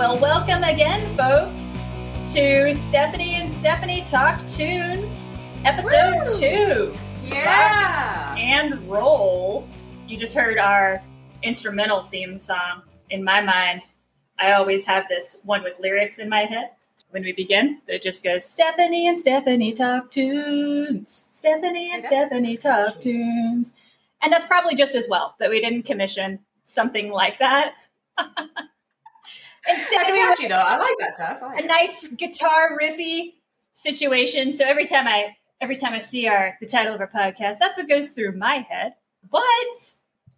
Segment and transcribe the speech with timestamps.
[0.00, 1.92] Well, welcome again, folks,
[2.32, 5.28] to Stephanie and Stephanie Talk Tunes,
[5.66, 6.38] episode Woo!
[6.38, 6.94] two.
[7.26, 8.30] Yeah.
[8.30, 9.68] Rock and roll.
[10.08, 11.02] You just heard our
[11.42, 12.80] instrumental theme song.
[13.10, 13.90] In my mind,
[14.38, 16.70] I always have this one with lyrics in my head.
[17.10, 21.26] When we begin, it just goes Stephanie and Stephanie Talk Tunes.
[21.30, 23.02] Stephanie and Stephanie Talk.
[23.02, 23.72] Tunes.
[24.22, 27.74] And that's probably just as well that we didn't commission something like that.
[29.66, 30.56] That's Instead, we went catchy though.
[30.56, 31.42] I like that stuff.
[31.42, 33.34] Like a nice guitar riffy
[33.74, 34.52] situation.
[34.52, 37.76] So every time I every time I see our the title of our podcast, that's
[37.76, 38.94] what goes through my head.
[39.30, 39.40] But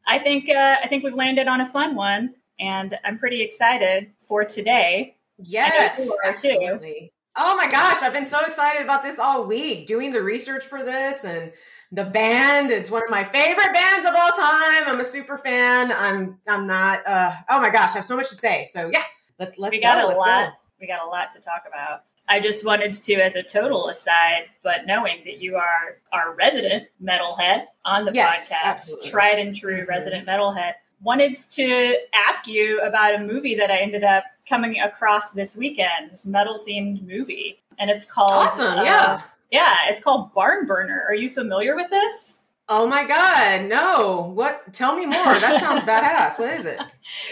[0.06, 4.10] I think uh, I think we've landed on a fun one, and I'm pretty excited
[4.20, 5.16] for today.
[5.38, 6.48] Yes, are, too.
[6.50, 7.12] absolutely.
[7.36, 10.84] Oh my gosh, I've been so excited about this all week, doing the research for
[10.84, 11.52] this and
[11.92, 12.70] the band.
[12.70, 14.84] It's one of my favorite bands of all time.
[14.86, 15.92] I'm a super fan.
[15.92, 18.64] I'm I'm not uh oh my gosh, I have so much to say.
[18.64, 19.02] So yeah,
[19.38, 20.06] let, let's we got go.
[20.06, 20.46] a let's lot.
[20.48, 20.52] go.
[20.80, 22.04] We got a lot to talk about.
[22.28, 26.86] I just wanted to, as a total aside, but knowing that you are our resident
[27.02, 29.10] metalhead on the Yes, podcast, absolutely.
[29.10, 29.88] tried and true Mhm.
[29.88, 35.32] resident metalhead, wanted to ask you about a movie that I ended up coming across
[35.32, 36.12] this weekend.
[36.12, 39.22] This metal themed movie, and it's called Awesome, uh, yeah.
[39.52, 41.04] Yeah, it's called Barn Burner.
[41.06, 42.42] Are you familiar with this?
[42.68, 44.32] Oh my god, no.
[44.34, 45.14] What tell me more.
[45.14, 46.38] That sounds badass.
[46.38, 46.80] What is it?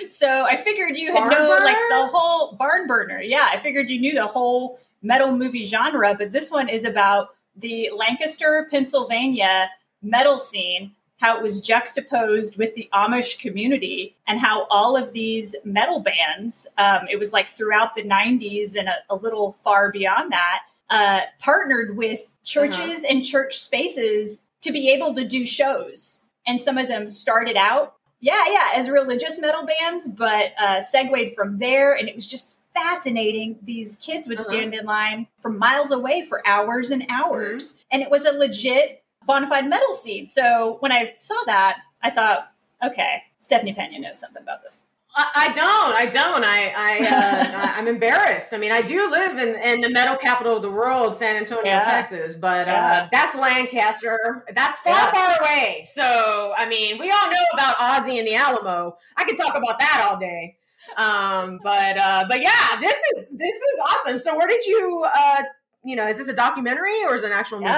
[0.09, 3.21] So I figured you had Barn know like the whole barn burner.
[3.21, 7.29] Yeah, I figured you knew the whole metal movie genre, but this one is about
[7.57, 9.71] the Lancaster, Pennsylvania
[10.03, 15.55] metal scene, how it was juxtaposed with the Amish community, and how all of these
[15.65, 20.33] metal bands, um, it was like throughout the 90s and a, a little far beyond
[20.33, 26.23] that, uh, partnered with churches and church spaces to be able to do shows.
[26.47, 31.33] And some of them started out yeah, yeah, as religious metal bands, but uh, segued
[31.35, 33.59] from there, and it was just fascinating.
[33.63, 34.51] These kids would Uh-huh.
[34.51, 39.03] stand in line from miles away for hours and hours, and it was a legit
[39.25, 40.29] bona fide metal scene.
[40.29, 42.53] So when I saw that, I thought,
[42.85, 44.83] okay, Stephanie Pena knows something about this.
[45.17, 45.95] I, I don't.
[45.97, 46.45] I don't.
[46.45, 46.73] I.
[46.77, 47.09] I.
[47.09, 48.55] Uh, I'm embarrassed.
[48.55, 51.65] I mean, I do live in, in the metal capital of the world, San Antonio,
[51.65, 51.81] Yeah.
[51.83, 53.03] Texas, but Yeah.
[53.05, 54.45] uh, that's Lancaster.
[54.55, 55.11] That's far, Yeah.
[55.11, 55.83] far away.
[55.87, 58.97] So, I mean, we all know about Ozzy and the Alamo.
[59.17, 60.57] I could talk about that all day.
[60.97, 64.19] Um, but uh, but yeah, this is this is awesome.
[64.19, 65.05] So, where did you?
[65.15, 65.43] Uh,
[65.85, 67.73] you know, is this a documentary or is it an actual movie?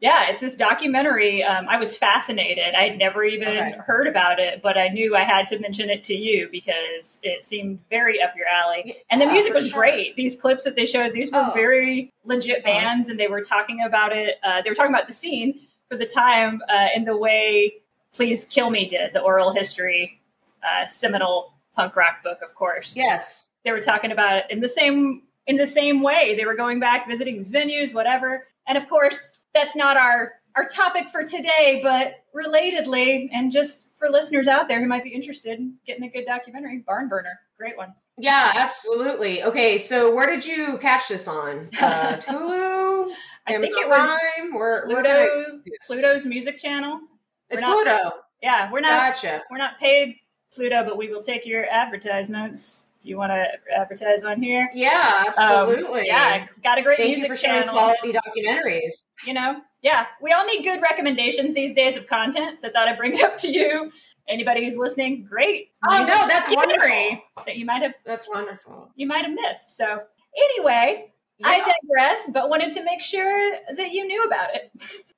[0.00, 0.30] Yeah.
[0.30, 1.42] It's this documentary.
[1.44, 2.74] Um, I was fascinated.
[2.74, 3.72] I'd never even Okay.
[3.86, 7.44] heard about it, but I knew I had to mention it to you because it
[7.44, 8.96] seemed very up your alley.
[9.10, 9.80] And the Yeah, music was sure.
[9.80, 10.16] great.
[10.16, 11.52] These clips that they showed, these were Oh.
[11.54, 12.72] very legit Uh-huh.
[12.72, 14.38] bands, and they were talking about it.
[14.42, 15.60] Uh, they were talking about the scene
[15.90, 17.74] for the time uh, in the way
[18.14, 20.18] Please Kill Me did, the oral history,
[20.62, 23.50] uh, seminal punk rock book, of course Yes.
[23.64, 26.34] they were talking about it in the same in the same way.
[26.36, 28.46] They were going back, visiting these venues, whatever.
[28.68, 34.08] And of course, that's not our our topic for today, but relatedly, and just for
[34.10, 37.76] listeners out there who might be interested in getting a good documentary, Barn Burner, great
[37.76, 37.94] one.
[38.18, 39.42] Yeah, absolutely.
[39.44, 41.68] Okay, so where did you catch this on?
[41.80, 43.12] Uh, Hulu,
[43.46, 45.60] I Amazon think it was Prime, where can I Pluto.
[45.86, 47.00] Pluto's music channel.
[47.48, 48.12] It's Pluto.
[48.42, 49.42] Yeah, we're not Gotcha.
[49.50, 50.16] we're not paid
[50.52, 53.44] Pluto, but we will take your advertisements if you want to
[53.74, 54.68] advertise on here.
[54.74, 56.06] Yeah, Um, absolutely.
[56.06, 57.74] yeah, got a great Thank music you for showing channel.
[57.74, 59.04] quality documentaries.
[59.26, 62.58] You know, yeah, we all need good recommendations these days of content.
[62.58, 63.90] So I thought I'd bring it up to you.
[64.28, 65.70] Anybody who's listening, great.
[65.88, 68.90] Oh, music no, that's documentary that you might have That's wonderful.
[68.94, 69.72] you might have missed.
[69.72, 70.00] So
[70.36, 71.10] anyway,
[71.42, 74.70] I digress, but wanted to make sure that you knew about it.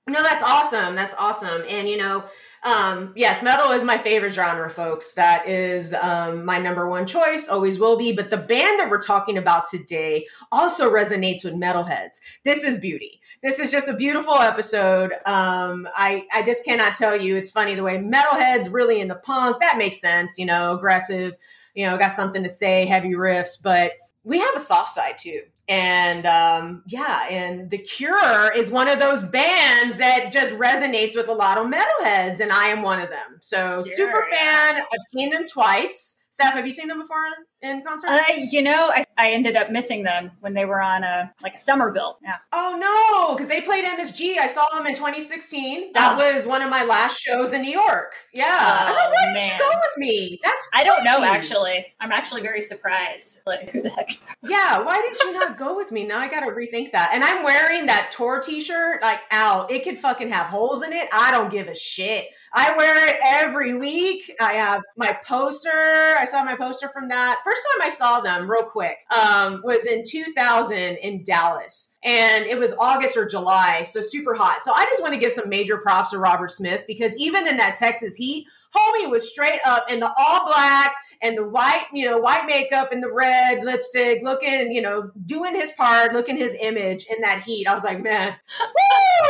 [0.09, 0.95] No, that's awesome.
[0.95, 1.63] That's awesome.
[1.69, 2.25] And you know,
[2.65, 5.15] um, yes, metal is my favorite genre, folks.
[5.15, 8.13] That is um, my number one choice, always will be.
[8.13, 12.21] But the band that we're talking about today also resonates with metalheads.
[12.45, 13.21] This is beauty.
[13.43, 15.13] This is just a beautiful episode.
[15.27, 17.37] Um, I I just cannot tell you.
[17.37, 19.61] It's funny the way metalheads really into punk.
[19.61, 20.39] That makes sense.
[20.39, 21.35] You know, aggressive.
[21.75, 23.93] You know, got something to say, heavy riffs, but
[24.25, 25.43] we have a soft side too.
[25.69, 31.29] And um, yeah, and The Cure is one of those bands that just resonates with
[31.29, 33.39] a lot of metalheads, and I am one of them.
[33.41, 34.73] So super yeah.
[34.75, 34.83] fan.
[34.83, 36.25] I've seen them twice.
[36.31, 37.25] Steph, have you seen them before
[37.63, 38.09] in concert?
[38.11, 41.55] Uh, you know, I, I ended up missing them when they were on a like
[41.55, 42.19] a summer bill.
[42.23, 42.37] Yeah.
[42.53, 44.39] oh no, because they played MSG.
[44.39, 45.93] I saw them in 2016.
[45.93, 46.33] That Oh.
[46.35, 48.15] was one of my last shows in New York.
[48.35, 48.47] Yeah.
[48.51, 49.11] Oh, know.
[49.11, 50.41] Why didn't you go with me?
[50.43, 51.87] That's I don't know actually.
[52.01, 53.41] I'm actually very surprised.
[53.47, 54.11] Like who the heck?
[54.43, 56.05] Yeah, why did you not go with me?
[56.05, 57.11] Now I gotta rethink that.
[57.15, 61.09] And I'm wearing that tour t-shirt, like ow, It could fucking have holes in it.
[61.13, 62.29] I don't give a shit.
[62.55, 64.35] I wear it every week.
[64.41, 65.71] I have my poster.
[65.71, 67.39] I saw my poster from that.
[67.45, 71.97] First time I saw them, real quick, um, was in 2000 in Dallas.
[72.03, 74.63] And it was August or July, so super hot.
[74.63, 77.57] So I just want to give some major props to Robert Smith because even in
[77.59, 82.05] that Texas heat, homie was straight up in the all black and the white, you
[82.05, 86.57] know, white makeup and the red lipstick, looking, you know, doing his part, looking his
[86.61, 87.67] image in that heat.
[87.67, 88.35] I was like, man,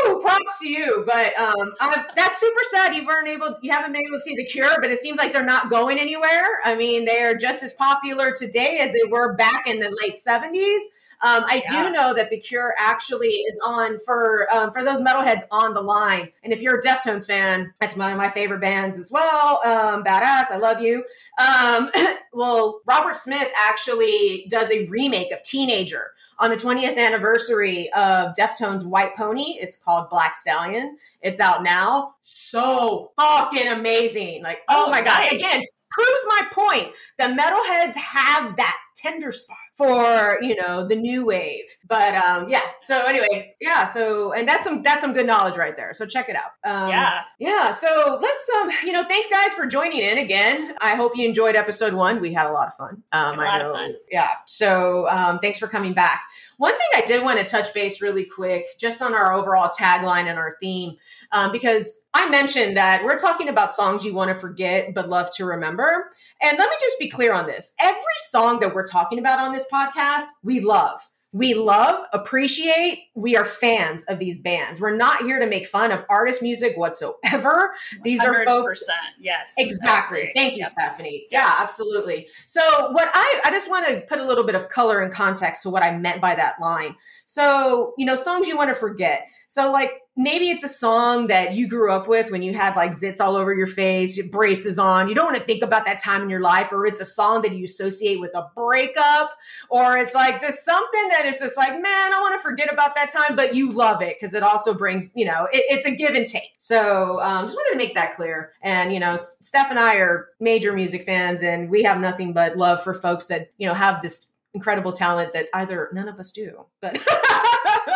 [0.07, 1.05] woo, props to you.
[1.07, 2.95] But um, I, that's super sad.
[2.95, 5.33] You weren't able, you haven't been able to see the Cure, but it seems like
[5.33, 6.61] they're not going anywhere.
[6.65, 10.17] I mean, they are just as popular today as they were back in the late
[10.17, 10.83] seventies.
[11.23, 11.85] Um, I Yeah.
[11.85, 15.81] do know that the Cure actually is on for um, for those metalheads on the
[15.81, 16.31] line.
[16.43, 19.61] And if you're a Deftones fan, that's one of my favorite bands as well.
[19.65, 21.05] Um, badass, I love you.
[21.39, 21.91] Um,
[22.33, 28.85] well, Robert Smith actually does a remake of Teenager on the 20th anniversary of Deftones'
[28.85, 29.59] White Pony.
[29.61, 30.97] It's called Black Stallion.
[31.21, 32.15] It's out now.
[32.23, 34.43] So fucking amazing!
[34.43, 35.21] Like, oh, Oh, my god!
[35.21, 35.33] nice.
[35.35, 36.93] Again, proves my point.
[37.19, 41.65] The metalheads have that tender spot for you know the new wave.
[41.87, 42.61] But um, yeah.
[42.79, 43.85] So anyway, yeah.
[43.85, 45.95] So and that's some that's some good knowledge right there.
[45.95, 46.53] So check it out.
[46.65, 47.21] Um, yeah.
[47.39, 50.75] yeah, so let's um, you know, thanks guys for joining in again.
[50.81, 52.21] I hope you enjoyed episode one.
[52.21, 53.03] We had a lot of fun.
[53.13, 54.29] Um, I know, yeah.
[54.47, 56.23] So um, thanks for coming back.
[56.63, 60.27] One thing I did want to touch base really quick, just on our overall tagline
[60.27, 60.95] and our theme,
[61.33, 65.29] um, because I mentioned that we're talking about songs you want to forget but love
[65.39, 66.09] to remember.
[66.41, 67.99] And let me just be clear on this: every
[68.29, 71.01] song that we're talking about on this podcast, we love.
[71.35, 74.83] We love, appreciate, we are fans of these bands.
[74.83, 77.75] We're not here to make fun of artist music whatsoever.
[78.05, 78.87] These are folks
[79.19, 79.55] Yes.
[79.57, 80.31] Exactly.
[80.35, 80.69] Thank you, Yep.
[80.69, 81.27] Stephanie.
[81.31, 82.29] Yeah, absolutely.
[82.47, 85.63] So, what I I just want to put a little bit of color and context
[85.63, 86.97] to what I meant by that line.
[87.25, 89.27] So, you know, songs you want to forget.
[89.49, 92.93] So, like maybe it's a song that you grew up with when you had like
[92.93, 95.09] zits all over your face, braces on.
[95.09, 97.43] You don't want to think about that time in your life, or it's a song
[97.43, 99.31] that you associate with a breakup,
[99.71, 102.95] or it's like just something that is just like, man, I want to forget about
[102.95, 105.91] that time, but you love it because it also brings, you know, it, it's a
[105.91, 106.53] give and take.
[106.59, 108.53] So, um, just wanted to make that clear.
[108.63, 112.57] And you know, Steph and I are major music fans, and we have nothing but
[112.57, 116.33] love for folks that you know have this incredible talent that either none of us
[116.33, 116.99] do, but.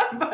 [0.19, 0.33] but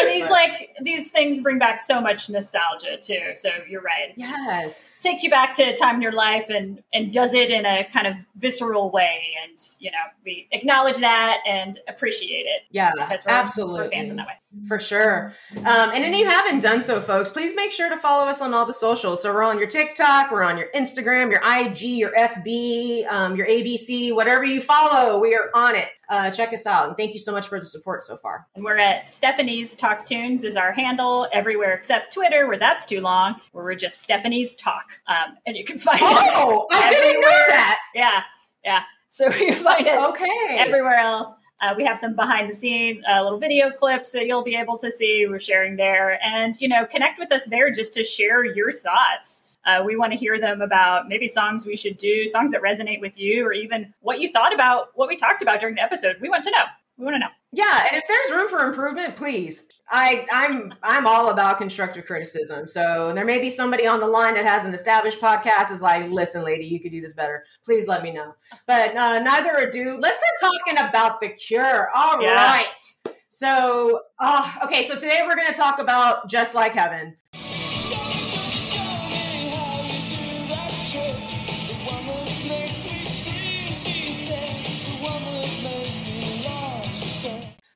[0.00, 3.20] And these but- like these things bring back so much nostalgia too.
[3.34, 4.10] So you're right.
[4.16, 5.00] It's just- yes.
[5.00, 7.84] takes you back to a time in your life and and does it in a
[7.92, 13.24] kind of visceral way and you know we acknowledge that and appreciate it Yeah, because
[13.26, 13.80] we're, absolutely.
[13.80, 14.32] we're fans in that way
[14.66, 15.34] For sure.
[15.58, 18.52] Um, and if you haven't done so, folks, please make sure to follow us on
[18.54, 19.22] all the socials.
[19.22, 23.46] So we're on your TikTok, we're on your Instagram, your IG, your FB, um, your
[23.46, 25.88] ABC, whatever you follow, we are on it.
[26.08, 26.88] Uh, check us out.
[26.88, 28.46] And thank you so much for the support so far.
[28.54, 33.00] and we're at stephanie's talk tunes is our handle everywhere except twitter where that's too
[33.00, 37.44] long where we're just stephanie's talk um, and you can find Oh, I didn't know
[37.48, 37.78] that.
[37.94, 38.22] yeah
[38.64, 40.30] yeah so you find us Okay.
[40.58, 41.32] everywhere else.
[41.60, 44.76] Uh, we have some behind the scene uh, little video clips that you'll be able
[44.78, 45.26] to see.
[45.28, 49.48] We're sharing there, and you know, connect with us there just to share your thoughts.
[49.64, 53.00] Uh, we want to hear them about maybe songs we should do, songs that resonate
[53.00, 56.16] with you, or even what you thought about what we talked about during the episode.
[56.20, 56.64] We want to know.
[56.98, 57.28] We want to know.
[57.52, 59.68] Yeah, and if there's room for improvement, please.
[59.88, 62.66] I I'm I'm all about constructive criticism.
[62.66, 66.10] So there may be somebody on the line that has an established podcast is like,
[66.10, 67.44] listen, lady, you could do this better.
[67.64, 68.34] Please let me know.
[68.66, 71.90] But uh, neither ado, let's start talking about the cure.
[71.94, 72.34] All yeah.
[72.34, 72.80] right.
[73.28, 77.16] So, uh, okay, so today we're going to talk about just like heaven.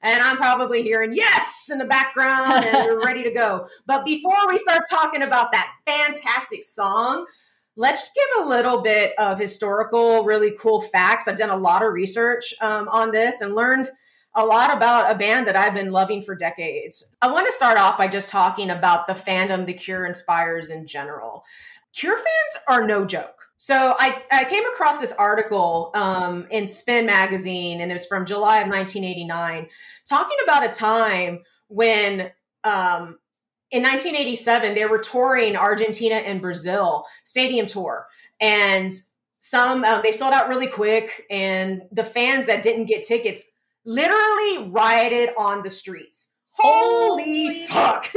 [0.06, 3.68] And I'm probably hearing yes in the background and we're ready to go.
[3.86, 7.26] But before we start talking about that fantastic song,
[7.76, 11.26] let's give a little bit of historical, really cool facts.
[11.26, 13.88] I've done a lot of research um, on this and learned
[14.34, 17.14] a lot about a band that I've been loving for decades.
[17.20, 20.86] I want to start off by just talking about the fandom The Cure inspires in
[20.86, 21.44] general.
[21.92, 23.35] Cure fans are no joke.
[23.58, 28.26] So I, I came across this article um, in Spin magazine, and it was from
[28.26, 29.68] July of 1989,
[30.08, 32.30] talking about a time when
[32.64, 33.18] um,
[33.70, 38.06] in 1987 they were touring Argentina and Brazil stadium tour,
[38.40, 38.92] and
[39.38, 43.42] some um, they sold out really quick, and the fans that didn't get tickets
[43.86, 46.32] literally rioted on the streets.
[46.50, 48.10] Holy, Holy fuck!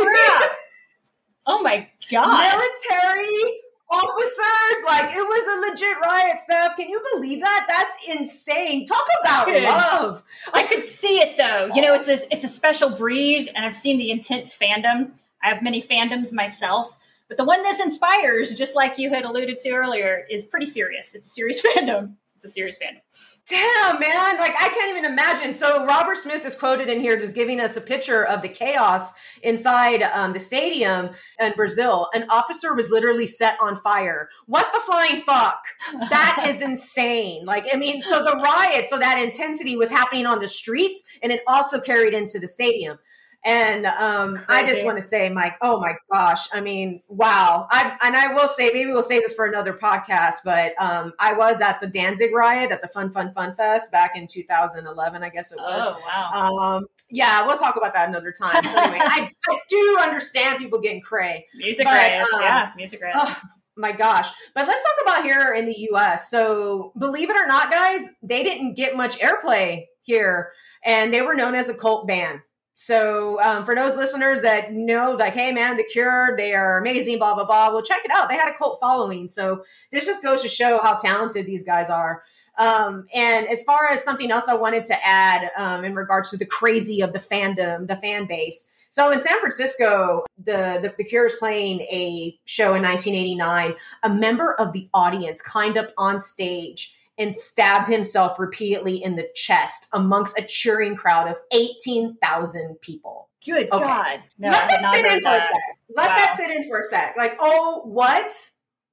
[1.47, 2.59] oh my god!
[2.89, 4.83] Military officers.
[4.85, 6.75] Like it was a legit riot stuff.
[6.75, 7.65] Can you believe that?
[7.67, 8.85] That's insane.
[8.85, 10.23] Talk about love.
[10.53, 11.73] I could see it though.
[11.73, 15.11] You know, it's a it's a special breed, and I've seen the intense fandom.
[15.43, 16.97] I have many fandoms myself.
[17.27, 21.13] But the one this inspires, just like you had alluded to earlier, is pretty serious.
[21.13, 22.15] It's a serious fandom.
[22.39, 23.01] It's a serious fandom.
[23.49, 24.37] Damn, man.
[24.37, 25.53] Like, I can't even imagine.
[25.53, 29.11] So, Robert Smith is quoted in here just giving us a picture of the chaos
[29.43, 32.07] inside um, the stadium in Brazil.
[32.13, 34.29] An officer was literally set on fire.
[34.45, 35.61] What the flying fuck?
[36.09, 37.45] That is insane.
[37.45, 41.33] Like, I mean, so the riot, so that intensity was happening on the streets and
[41.33, 42.99] it also carried into the stadium.
[43.45, 46.47] And um, I just want to say, Mike, oh my gosh.
[46.53, 47.67] I mean, wow.
[47.71, 51.33] I, and I will say, maybe we'll save this for another podcast, but um, I
[51.33, 55.29] was at the Danzig riot at the Fun Fun Fun Fest back in 2011, I
[55.29, 55.87] guess it was.
[55.87, 56.57] Oh, wow.
[56.57, 58.61] Um, yeah, we'll talk about that another time.
[58.61, 61.45] So anyway, I, I, do understand people getting cray.
[61.55, 63.19] Music but, riots, um, yeah, music riots.
[63.21, 63.41] Oh,
[63.77, 64.29] my gosh.
[64.53, 66.29] But let's talk about here in the US.
[66.29, 70.51] So, believe it or not, guys, they didn't get much airplay here,
[70.83, 72.41] and they were known as a cult band.
[72.81, 77.17] So um, for those listeners that know, like, hey man, The Cure, they are amazing,
[77.17, 77.73] blah blah blah.
[77.73, 78.29] Well, check it out.
[78.29, 79.27] They had a cult following.
[79.27, 82.23] So this just goes to show how talented these guys are.
[82.57, 86.37] Um, and as far as something else I wanted to add um, in regards to
[86.37, 88.73] the crazy of the fandom, the fan base.
[88.89, 93.73] So in San Francisco, the, the, the Cure is playing a show in 1989.
[94.03, 99.27] A member of the audience climbed up on stage and stabbed himself repeatedly in the
[99.35, 103.29] chest amongst a cheering crowd of 18,000 people.
[103.45, 103.83] Good okay.
[103.83, 104.19] God.
[104.37, 105.51] No, Let that sit in for a sec.
[105.95, 106.15] Let wow.
[106.15, 107.15] that sit in for a sec.
[107.17, 108.31] Like, oh, what?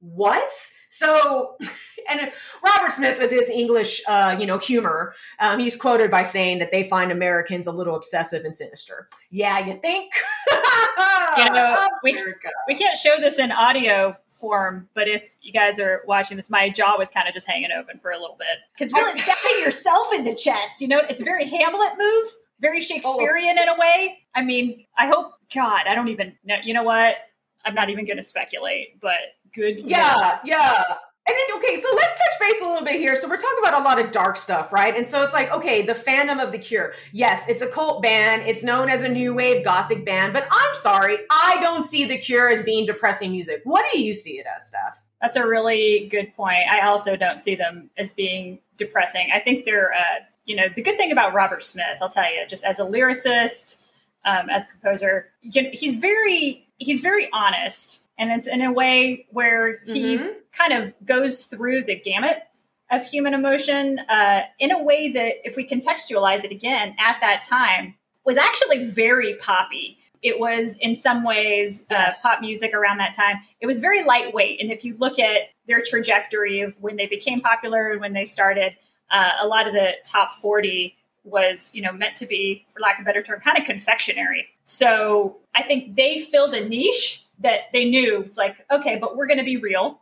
[0.00, 0.52] What?
[0.90, 1.56] So,
[2.10, 2.32] and
[2.64, 6.70] Robert Smith, with his English, uh, you know, humor, um, he's quoted by saying that
[6.72, 9.08] they find Americans a little obsessive and sinister.
[9.30, 10.12] Yeah, you think?
[11.36, 12.18] you know, we,
[12.66, 14.88] we can't show this in audio form.
[14.94, 17.98] But if you guys are watching this, my jaw was kind of just hanging open
[17.98, 21.24] for a little bit because really stabbing yourself in the chest, you know, it's a
[21.24, 22.26] very Hamlet move,
[22.60, 24.18] very Shakespearean in a way.
[24.34, 26.56] I mean, I hope God, I don't even know.
[26.64, 27.16] You know what?
[27.64, 29.18] I'm not even going to speculate, but
[29.52, 29.80] good.
[29.80, 30.96] Yeah, yeah.
[31.28, 33.16] And then, okay, so let's touch base a little bit here.
[33.16, 34.96] So we're talking about a lot of dark stuff, right?
[34.96, 36.94] And so it's like, okay, the fandom of The Cure.
[37.12, 38.42] Yes, it's a cult band.
[38.42, 42.16] It's known as a new wave gothic band, but I'm sorry, I don't see The
[42.16, 43.62] Cure as being depressing music.
[43.64, 45.02] What do you see it as, Steph?
[45.20, 46.68] That's a really good point.
[46.70, 49.30] I also don't see them as being depressing.
[49.34, 52.46] I think they're, uh, you know, the good thing about Robert Smith, I'll tell you,
[52.46, 53.82] just as a lyricist,
[54.24, 59.80] um, as a composer, he's very, he's very honest and it's in a way where
[59.86, 60.28] he mm-hmm.
[60.52, 62.42] kind of goes through the gamut
[62.90, 67.42] of human emotion uh, in a way that, if we contextualize it again, at that
[67.42, 67.94] time
[68.24, 69.98] was actually very poppy.
[70.22, 72.24] It was, in some ways, uh, yes.
[72.24, 73.36] uh, pop music around that time.
[73.60, 74.60] It was very lightweight.
[74.60, 78.24] And if you look at their trajectory of when they became popular and when they
[78.24, 78.76] started,
[79.10, 82.98] uh, a lot of the top 40 was, you know, meant to be, for lack
[82.98, 84.46] of a better term, kind of confectionery.
[84.64, 89.26] So I think they filled a niche that they knew it's like okay but we're
[89.26, 90.00] going to be real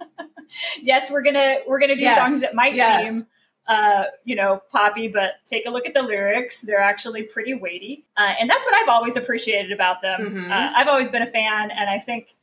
[0.82, 2.16] yes we're going to we're going to do yes.
[2.16, 3.08] songs that might yes.
[3.08, 3.22] seem
[3.66, 8.04] uh, you know poppy but take a look at the lyrics they're actually pretty weighty
[8.16, 10.52] uh, and that's what i've always appreciated about them mm-hmm.
[10.52, 12.36] uh, i've always been a fan and i think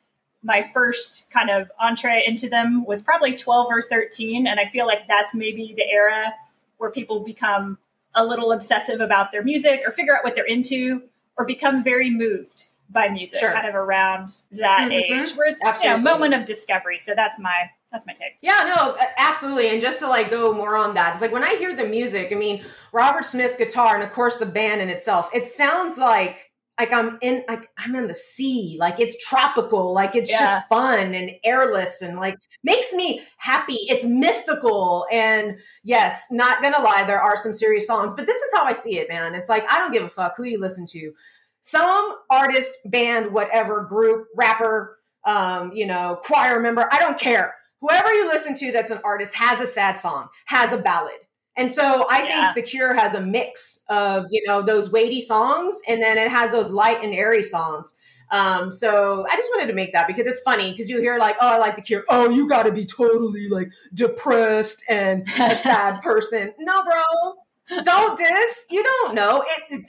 [0.43, 4.87] my first kind of entree into them was probably 12 or 13 and i feel
[4.87, 6.33] like that's maybe the era
[6.77, 7.77] where people become
[8.15, 11.03] a little obsessive about their music or figure out what they're into
[11.37, 13.51] or become very moved by music Sure.
[13.53, 14.93] kind of around that Mhm.
[14.93, 15.97] age where it's Absolutely.
[15.99, 19.67] you know moment of discovery so that's my that's my take Yeah, no, absolutely.
[19.69, 22.31] And just to like go more on that, it's like when I hear the music,
[22.31, 26.51] I mean, Robert Smith's guitar and of course the band in itself, it sounds like
[26.79, 30.39] like I'm in like I'm in the sea, like it's tropical, like it's Yeah.
[30.39, 33.77] just fun and airless and like makes me happy.
[33.89, 38.51] It's mystical and yes, not gonna lie, there are some serious songs, but this is
[38.53, 39.35] how I see it, man.
[39.35, 41.11] It's like I don't give a fuck who you listen to.
[41.61, 48.13] Some artist, band, whatever, group, rapper, um, you know, choir member, I don't care whoever
[48.13, 51.15] you listen to that's an artist has a sad song, has a ballad.
[51.57, 52.53] And so I Yeah.
[52.53, 56.29] think The Cure has a mix of, you know, those weighty songs and then it
[56.29, 57.97] has those light and airy songs.
[58.31, 61.35] Um, so I just wanted to make that because it's funny because you hear like,
[61.41, 62.05] oh, I like The Cure.
[62.07, 66.53] Oh, you got to be totally like depressed and a sad person.
[66.59, 68.65] No, bro, don't diss.
[68.69, 69.43] You don't know.
[69.69, 69.87] It, it-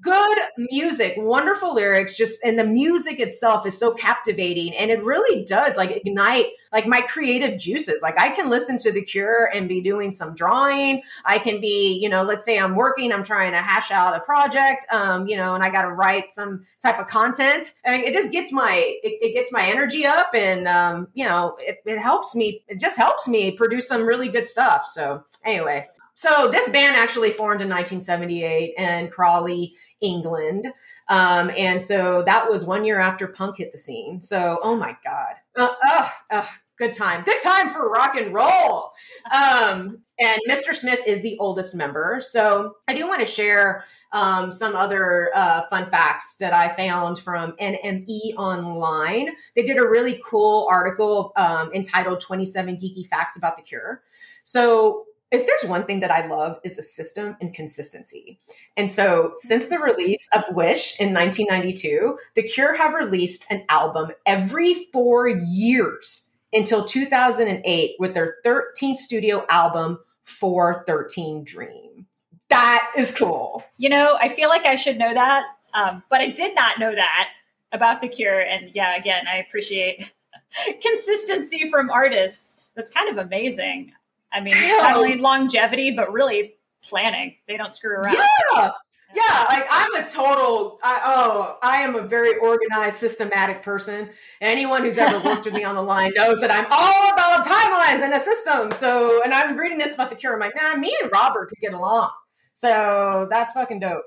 [0.00, 5.44] good music, wonderful lyrics, just and the music itself is so captivating and it really
[5.44, 8.02] does like ignite like my creative juices.
[8.02, 11.02] Like I can listen to The Cure and be doing some drawing.
[11.24, 14.20] I can be, you know, let's say I'm working, I'm trying to hash out a
[14.20, 17.74] project, um, you know, and I got to write some type of content.
[17.84, 21.56] And it just gets my it, it gets my energy up and um, you know,
[21.60, 24.86] it, it helps me, it just helps me produce some really good stuff.
[24.86, 30.72] So anyway, so this band actually formed in 1978 in Crawley, England.
[31.08, 34.22] Um, and so that was one year after punk hit the scene.
[34.22, 35.34] So, oh my God.
[35.56, 36.46] Uh, uh, uh,
[36.78, 37.24] good time.
[37.24, 38.92] Good time for rock and roll.
[39.32, 40.72] Um, and Mr.
[40.72, 42.18] Smith is the oldest member.
[42.20, 47.18] So I do want to share um, some other uh, fun facts that I found
[47.18, 49.30] from NME Online.
[49.56, 54.02] They did a really cool article um, entitled 27 Geeky Facts About the Cure.
[54.44, 58.38] So if there's one thing that I love is a system and consistency.
[58.76, 64.12] And so since the release of Wish in 1992, The Cure have released an album
[64.26, 72.06] every four years until 2008 with their 13th studio album, 4:13 Dream.
[72.48, 73.64] That is cool.
[73.76, 75.42] you know i feel like i should know that
[75.74, 77.30] um, but i did not know that
[77.72, 80.12] about the cure and yeah again i appreciate
[80.82, 83.92] consistency from artists that's kind of amazing
[84.34, 88.16] i mean not only longevity but really planning they don't screw around
[88.54, 88.70] Yeah.
[89.14, 90.80] Yeah, like I'm a total.
[90.82, 94.10] I, oh, I am a very organized, systematic person.
[94.40, 98.04] Anyone who's ever worked with me on the line knows that I'm all about timelines
[98.04, 98.72] and a system.
[98.72, 100.34] So, and I'm reading this about the cure.
[100.34, 102.10] I'm like, nah, me and Robert could get along.
[102.52, 104.02] So that's fucking dope.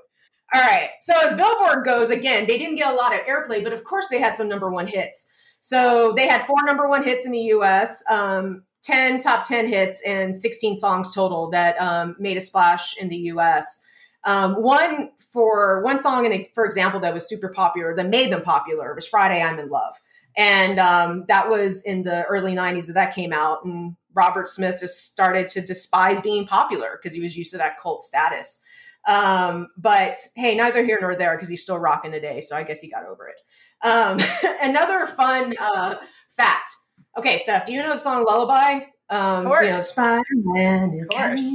[0.54, 0.90] All right.
[1.00, 4.08] So as Billboard goes, again, they didn't get a lot of airplay, but of course
[4.08, 5.30] they had some number one hits.
[5.60, 8.04] So they had four number one hits in the U.S.
[8.10, 13.08] Um, 10 top 10 hits and 16 songs total that um, made a splash in
[13.08, 13.82] the US.
[14.24, 18.42] Um, one for one song, in, for example, that was super popular, that made them
[18.42, 20.00] popular was Friday I'm in Love.
[20.36, 23.64] And um, that was in the early 90s that that came out.
[23.64, 27.80] And Robert Smith just started to despise being popular because he was used to that
[27.80, 28.62] cult status.
[29.06, 32.40] Um, but hey, neither here nor there because he's still rocking today.
[32.40, 33.40] So I guess he got over it.
[33.82, 34.18] Um,
[34.62, 35.96] another fun uh,
[36.30, 36.70] fact.
[37.18, 38.84] Okay, Steph, do you know the song Lullaby?
[39.10, 39.66] Um, Of course.
[39.66, 41.52] You know, Spider-Man is Of course.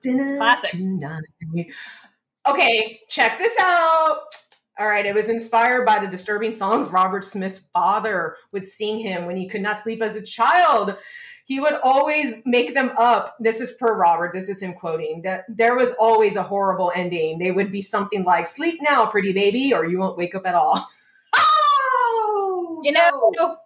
[0.00, 0.70] dinner classic.
[0.70, 1.66] tonight.
[2.48, 4.20] Okay, check this out.
[4.78, 9.26] All right, it was inspired by the disturbing songs Robert Smith's father would sing him
[9.26, 10.96] when he could not sleep as a child.
[11.44, 13.36] He would always make them up.
[13.40, 17.38] This is per Robert, this is him quoting that there was always a horrible ending.
[17.38, 20.54] They would be something like, Sleep now, pretty baby, or you won't wake up at
[20.54, 20.86] all.
[21.34, 23.58] oh, you no.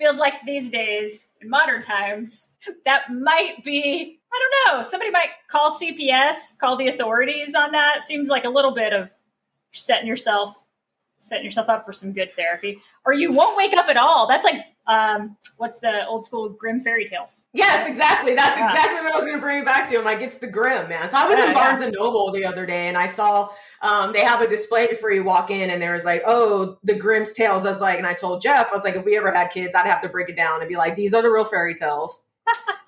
[0.00, 2.52] Feels like these days in modern times
[2.86, 8.02] that might be i don't know somebody might call cps call the authorities on that.
[8.02, 9.10] Seems like a little bit of
[9.72, 10.64] setting yourself
[11.20, 12.80] setting yourself up for some good therapy.
[13.04, 14.26] Or you won't wake up at all.
[14.26, 18.34] That's like um what's the old school Grimm fairy tales Yes, exactly.
[18.34, 18.70] That's Yeah.
[18.70, 19.98] exactly what I was going to bring you back to.
[19.98, 21.08] I'm like, it's the Grimm, man.
[21.10, 23.50] So I was Yeah, in Barnes and Noble the other day, and I saw
[23.82, 26.94] um, they have a display before you walk in, and there was like, oh, the
[26.94, 27.64] Grimm's tales.
[27.66, 29.74] I was like, and I told Jeff, I was like, if we ever had kids,
[29.74, 32.22] I'd have to break it down and be like, these are the real fairy tales.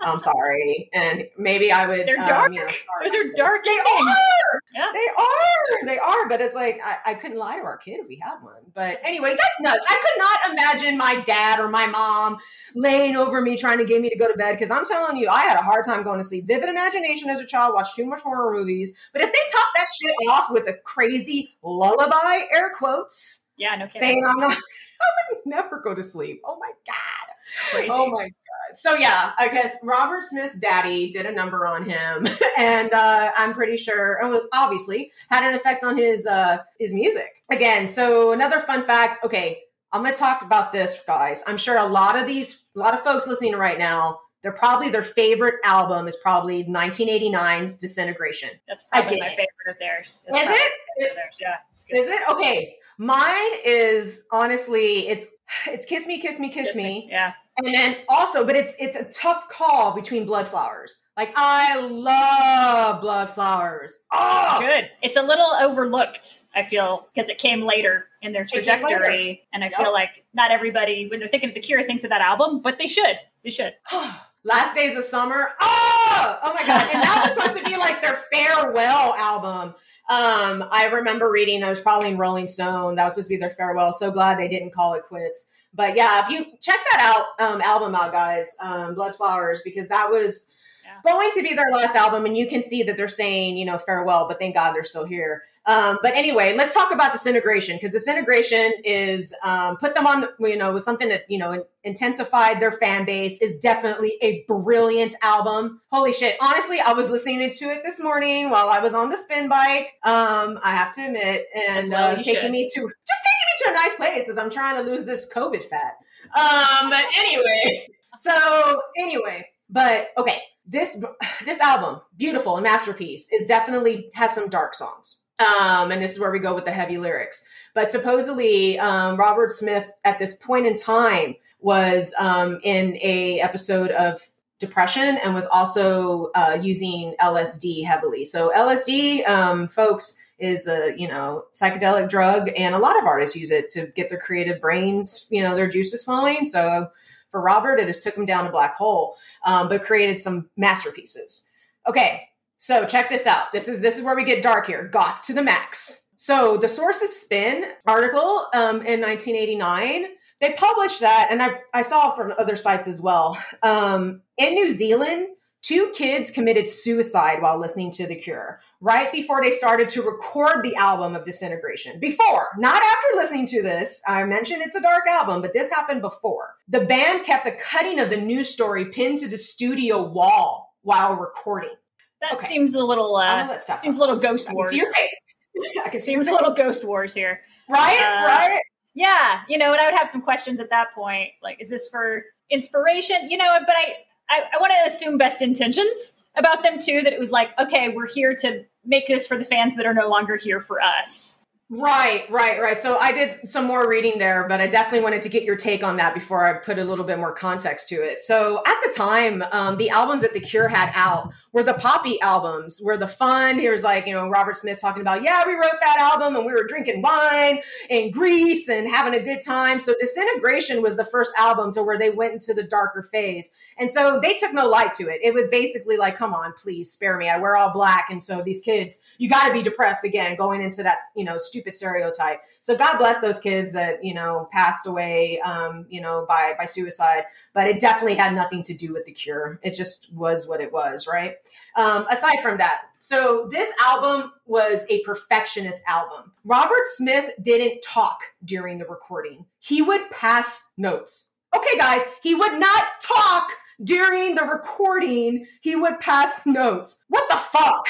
[0.01, 2.07] I'm sorry, and maybe I would.
[2.07, 4.61] they're um, dark you know, those are dark They are.
[4.75, 4.91] Yeah.
[4.93, 5.87] They are.
[5.87, 6.29] They are.
[6.29, 8.63] But it's like I, I couldn't lie to our kid if we had one.
[8.75, 9.87] But anyway, that's nuts.
[9.89, 12.39] I could not imagine my dad or my mom
[12.75, 15.29] laying over me trying to get me to go to bed because I'm telling you,
[15.29, 16.47] I had a hard time going to sleep.
[16.47, 18.97] Vivid imagination as a child, watched too much horror movies.
[19.13, 23.87] But if they top that shit off with a crazy lullaby, air quotes, yeah no
[23.87, 24.53] kidding saying I'm not,
[25.01, 26.41] I would never go to sleep.
[26.45, 27.35] Oh my god.
[27.71, 28.42] crazy Oh my god.
[28.75, 32.27] So yeah, I guess Robert Smith's daddy did a number on him,
[32.59, 37.43] and uh, I'm pretty sure, oh, obviously, had an effect on his uh, his music.
[37.51, 39.25] Again, so another fun fact.
[39.25, 39.61] Okay,
[39.93, 41.45] I'm going to talk about this, guys.
[41.47, 44.91] I'm sure a lot of these, a lot of folks listening right now, they're probably
[44.91, 48.51] their favorite album is probably 1989's Disintegration.
[48.67, 50.25] That's probably my favorite of theirs.
[50.27, 50.73] That's is it?
[51.15, 51.39] Theirs.
[51.41, 51.57] Yeah.
[51.97, 52.77] Is it okay?
[52.99, 55.27] Mine is honestly, it's
[55.67, 56.83] it's Kiss Me, Kiss Me, Kiss, kiss me.
[56.83, 57.09] me.
[57.11, 57.35] Yeah.
[57.59, 61.03] And then also, but it's it's a tough call between Bloodflowers.
[61.19, 63.93] Like I love Bloodflowers.
[64.11, 64.89] Oh, good.
[65.03, 66.41] It's a little overlooked.
[66.55, 69.77] I feel because it came later in their trajectory, and I yep.
[69.77, 72.79] feel like not everybody, when they're thinking of the Cure, thinks of that album, but
[72.79, 73.19] they should.
[73.45, 73.75] They should.
[74.45, 75.49] Last Days of Summer.
[75.61, 76.89] Oh, oh my god!
[76.95, 79.75] And that was supposed to be like their farewell album.
[80.09, 82.97] Um, I remember reading that was probably in Rolling Stone.
[82.97, 83.93] That was supposed to be their farewell.
[83.93, 85.51] So glad they didn't call it quits.
[85.75, 90.11] But yeah, if you check that out, um, album out, guys, um, Bloodflowers, because that
[90.11, 90.51] was
[90.85, 90.99] yeah.
[91.05, 93.79] going to be their last album, and you can see that they're saying, you know,
[93.79, 94.29] farewell.
[94.29, 95.45] But thank God they're still here.
[95.65, 100.57] Um, but anyway, let's talk about disintegration because disintegration is um, put them on, you
[100.57, 103.41] know, with something that you know intensified their fan base.
[103.41, 105.81] Is definitely a brilliant album.
[105.93, 106.37] Holy shit!
[106.41, 109.93] Honestly, I was listening to it this morning while I was on the spin bike.
[110.05, 112.51] Um, I have to admit, and well uh, taking should.
[112.51, 115.33] me to just taking me to a nice place as I'm trying to lose this
[115.33, 115.95] COVID fat.
[116.35, 121.01] Um, but anyway, so anyway, but okay, this
[121.45, 126.21] this album, beautiful and masterpiece, is definitely has some dark songs um, and this is
[126.21, 127.47] where we go with the heavy lyrics.
[127.75, 133.91] But supposedly, um, Robert Smith at this point in time was um, in a episode
[133.93, 134.21] of
[134.59, 138.25] depression and was also uh, using LSD heavily.
[138.25, 143.37] So LSD, um, folks, is a you know psychedelic drug, and a lot of artists
[143.37, 146.45] use it to get their creative brains, you know, their juices flowing.
[146.45, 146.89] So
[147.31, 151.51] for Robert, it just took him down a black hole, um, but created some masterpieces.
[151.89, 152.29] Okay,
[152.63, 153.51] so check this out.
[153.51, 154.87] This is this is where we get dark here.
[154.87, 156.07] Goth to the max.
[156.17, 160.07] So the Sources Spin article um, in 1989,
[160.41, 163.37] they published that, and I I saw from other sites as well.
[163.65, 165.27] Um, in New Zealand,
[165.63, 170.63] two kids committed suicide while listening to The Cure right before they started to record
[170.63, 171.99] the album of Disintegration.
[171.99, 174.01] Before, not after listening to this.
[174.07, 176.55] I mentioned it's a dark album, but this happened before.
[176.69, 181.17] The band kept a cutting of the news story pinned to the studio wall while
[181.17, 181.75] recording.
[182.23, 182.47] That okay.
[182.47, 184.73] seems a little uh, seems a little ghost wars.
[184.73, 186.05] your face.
[186.05, 187.43] Seems a little ghost wars here.
[187.69, 188.61] Right, uh, right.
[188.95, 191.31] Yeah, you know, and I would have some questions at that point.
[191.43, 193.29] Like, is this for inspiration?
[193.29, 193.97] You know, but I
[194.31, 197.03] I, I want to assume best intentions about them too.
[197.03, 199.95] That it was like, okay, we're here to make this for the fans that are
[199.95, 201.42] no longer here for us.
[201.75, 202.79] Right, right, right.
[202.79, 205.83] So I did some more reading there, but I definitely wanted to get your take
[205.83, 208.21] on that before I put a little bit more context to it.
[208.21, 212.21] So at the time, um, the albums that The Cure had out were the poppy
[212.21, 213.59] albums, were the fun.
[213.59, 216.53] Here's like, you know, Robert Smith talking about, yeah, we wrote that album and we
[216.53, 219.81] were drinking wine in Greece and having a good time.
[219.81, 223.51] So Disintegration was the first album to where they went into the darker phase.
[223.79, 225.21] And so they took no light to it.
[225.23, 227.31] It was basically like, come on, please spare me.
[227.31, 228.09] I wear all black.
[228.11, 231.39] And so these kids, you got to be depressed again, going into that, you know,
[231.39, 232.41] stupid stereotype.
[232.61, 236.65] So God bless those kids that, you know, passed away, um, you know, by, by
[236.65, 239.61] suicide, but it definitely had nothing to do with the cure.
[239.63, 241.07] It just was what it was.
[241.07, 241.37] Right.
[241.77, 246.33] Um, aside from that, so this album was a perfectionist album.
[246.45, 249.47] Robert Smith didn't talk during the recording.
[249.59, 251.31] He would pass notes.
[251.55, 253.49] Okay, guys, he would not talk
[253.85, 255.47] during the recording.
[255.61, 257.05] He would pass notes.
[257.09, 257.89] What the fuck?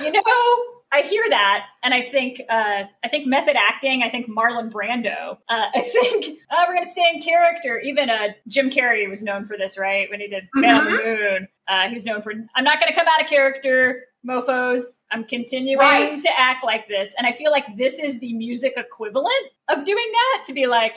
[0.00, 4.02] You know, I hear that, and I think uh, I think method acting.
[4.02, 5.36] I think Marlon Brando.
[5.46, 7.78] Uh, I think uh, we're gonna stay in character.
[7.80, 10.08] Even uh, Jim Carrey was known for this, right?
[10.10, 10.60] When he did mm-hmm.
[10.62, 10.92] Man on the.
[10.92, 14.94] Moon, uh, he was known for I'm not gonna come out of character, mofo's.
[15.12, 16.14] I'm continuing right.
[16.14, 20.10] to act like this, and I feel like this is the music equivalent of doing
[20.12, 20.44] that.
[20.46, 20.94] To be like,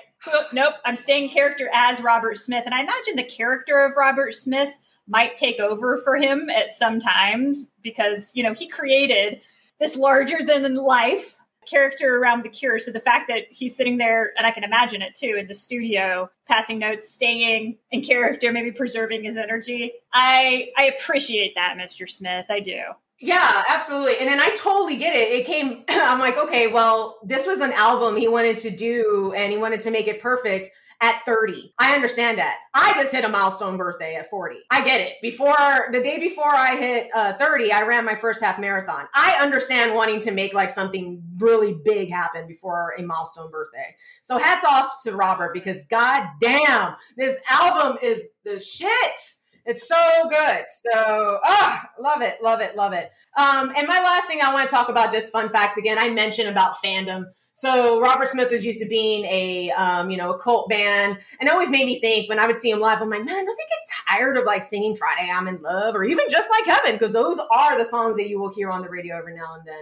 [0.53, 4.69] nope, I'm staying character as Robert Smith, and I imagine the character of Robert Smith
[5.09, 9.41] might take over for him at some times because you know he created
[9.79, 11.37] this larger than life
[11.69, 12.79] character around the cure.
[12.79, 15.55] So the fact that he's sitting there, and I can imagine it too, in the
[15.55, 19.93] studio, passing notes, staying in character, maybe preserving his energy.
[20.13, 22.09] I I appreciate that, Mr.
[22.09, 22.45] Smith.
[22.49, 22.79] I do.
[23.21, 24.17] Yeah, absolutely.
[24.17, 25.29] And then I totally get it.
[25.31, 29.51] It came, I'm like, okay, well, this was an album he wanted to do and
[29.51, 30.69] he wanted to make it perfect
[31.01, 31.73] at 30.
[31.79, 32.57] I understand that.
[32.73, 34.57] I just hit a milestone birthday at 40.
[34.69, 35.13] I get it.
[35.21, 35.55] Before
[35.91, 39.07] the day before I hit uh, 30, I ran my first half marathon.
[39.13, 43.95] I understand wanting to make like something really big happen before a milestone birthday.
[44.21, 48.89] So hats off to Robert because god damn, this album is the shit.
[49.65, 50.65] It's so good.
[50.67, 53.11] So, ah, love it, love it, love it.
[53.37, 55.97] Um, and my last thing I want to talk about, just fun facts again.
[55.99, 57.25] I mentioned about fandom.
[57.59, 61.49] So Robert Smith was used to being a um, you know a cult band, and
[61.49, 63.01] always made me think when I would see him live.
[63.01, 66.05] I'm like, man, don't they get tired of like singing "Friday I'm in Love" or
[66.05, 66.93] even "Just Like Heaven"?
[66.93, 69.67] Because those are the songs that you will hear on the radio every now and
[69.67, 69.79] then.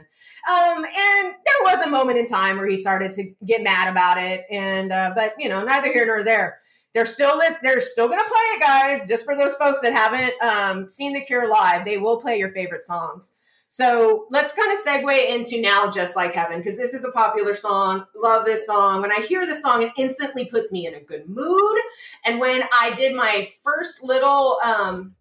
[0.49, 4.17] Um, and there was a moment in time where he started to get mad about
[4.17, 6.57] it, and uh, but you know, neither here nor there.
[6.95, 9.07] They're still they're still gonna play it, guys.
[9.07, 12.49] Just for those folks that haven't um, seen The Cure live, they will play your
[12.49, 13.35] favorite songs.
[13.69, 17.53] So let's kind of segue into now Just Like Heaven, because this is a popular
[17.53, 18.05] song.
[18.15, 19.01] Love this song.
[19.01, 21.77] When I hear this song, it instantly puts me in a good mood.
[22.25, 25.15] And when I did my first little, um,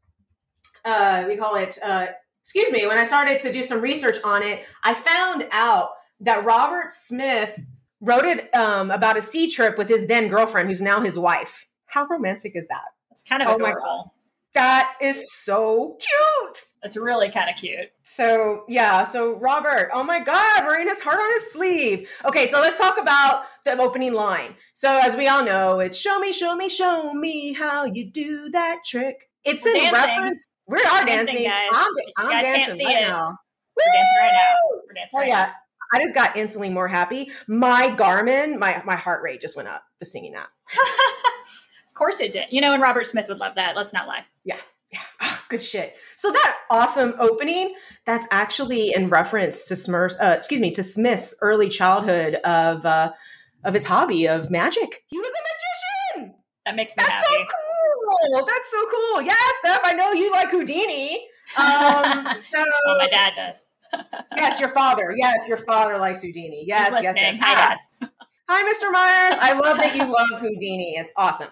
[0.85, 2.07] uh, we call it, uh,
[2.43, 6.45] excuse me, when I started to do some research on it, I found out that
[6.45, 7.61] Robert Smith
[8.01, 11.67] wrote it um, about a sea trip with his then girlfriend, who's now his wife.
[11.87, 12.85] How romantic is that?
[13.11, 14.15] It's kind of oh adorable.
[14.55, 16.46] That is so cute.
[16.87, 17.91] It's really kind of cute.
[18.03, 19.03] So, yeah.
[19.03, 22.09] So, Robert, oh my God, wearing his heart on his sleeve.
[22.25, 24.55] Okay, so let's talk about the opening line.
[24.73, 28.49] So, as we all know, it's show me, show me, show me how you do
[28.51, 29.29] that trick.
[29.45, 30.09] It's We're in dancing.
[30.09, 30.49] reference.
[30.69, 31.45] We are dancing.
[31.45, 31.45] dancing.
[31.45, 31.69] Guys.
[31.73, 33.09] I'm, I'm guys dancing right it.
[33.09, 33.39] now.
[33.77, 34.55] We're dancing right now.
[34.87, 35.47] We're dancing oh, right yeah.
[35.47, 35.53] Now.
[35.93, 37.31] I just got instantly more happy.
[37.47, 40.49] My Garmin, my my heart rate just went up just singing that.
[41.89, 42.47] of course it did.
[42.51, 43.77] You know, and Robert Smith would love that.
[43.77, 44.25] Let's not lie.
[44.45, 44.57] Yeah.
[44.97, 45.01] Yeah.
[45.29, 45.95] Oh, good shit.
[46.17, 51.37] So that awesome opening, that's actually in reference to Smurfs, uh, excuse me, to Smith's
[51.41, 53.13] early childhood of uh,
[53.65, 55.05] of his hobby of magic.
[55.07, 56.35] He was a magician.
[56.65, 57.27] That makes me that's happy.
[57.29, 58.45] so cool.
[58.45, 59.23] That's so cool.
[59.23, 61.29] Yeah, Steph, I know you like Houdini.
[61.57, 63.63] Um, so, well, my dad does
[64.37, 65.13] yes, your father.
[65.17, 66.65] Yes, your father likes Houdini.
[66.67, 67.39] Yes, yes, yes.
[67.41, 68.11] Hi, Dad.
[68.49, 68.93] Hi, Mr.
[68.93, 69.39] Myers.
[69.41, 70.97] I love that you love Houdini.
[70.97, 71.49] It's awesome.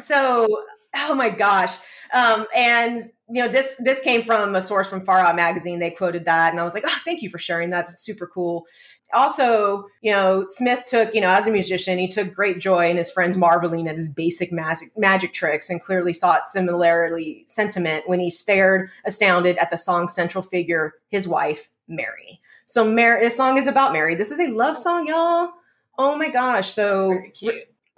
[0.00, 0.64] So,
[0.96, 1.76] oh my gosh.
[2.12, 5.78] Um, and you know, this this came from a source from Far Out Magazine.
[5.78, 7.88] They quoted that, and I was like, oh, thank you for sharing that.
[7.88, 8.66] It's super cool.
[9.14, 12.96] Also, you know, Smith took, you know, as a musician, he took great joy in
[12.96, 18.20] his friends marveling at his basic magic, magic tricks and clearly sought similarly sentiment when
[18.20, 22.40] he stared astounded at the song's central figure, his wife, Mary.
[22.64, 24.14] So, Mary, this song is about Mary.
[24.14, 25.50] This is a love song, y'all.
[25.98, 26.70] Oh my gosh.
[26.70, 27.22] So,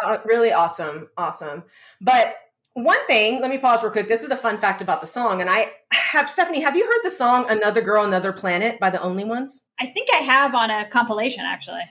[0.05, 1.09] uh, really awesome.
[1.17, 1.63] Awesome.
[2.01, 2.35] But
[2.75, 4.09] one thing, let me pause real quick.
[4.09, 5.41] This is a fun fact about the song.
[5.41, 9.01] And I have, Stephanie, have you heard the song Another Girl, Another Planet by the
[9.01, 9.65] Only Ones?
[9.81, 11.83] I think I have on a compilation, actually.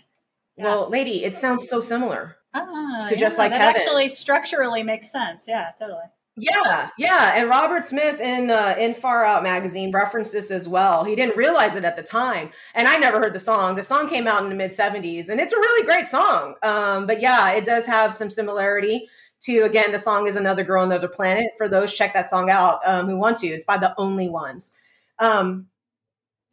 [0.58, 0.66] Yeah.
[0.66, 3.82] Well, lady, it sounds so similar ah, to yeah, Just Like that Heaven.
[3.82, 5.46] actually structurally makes sense.
[5.48, 6.04] Yeah, totally.
[6.36, 11.04] Yeah, yeah, and Robert Smith in uh, in Far Out magazine referenced this as well.
[11.04, 13.76] He didn't realize it at the time, and I never heard the song.
[13.76, 16.56] The song came out in the mid '70s, and it's a really great song.
[16.64, 19.10] Um, but yeah, it does have some similarity
[19.44, 21.52] to again the song is another girl on another planet.
[21.58, 23.48] For those check that song out um, who want to.
[23.48, 24.76] It's by the only ones.
[25.20, 25.68] Um,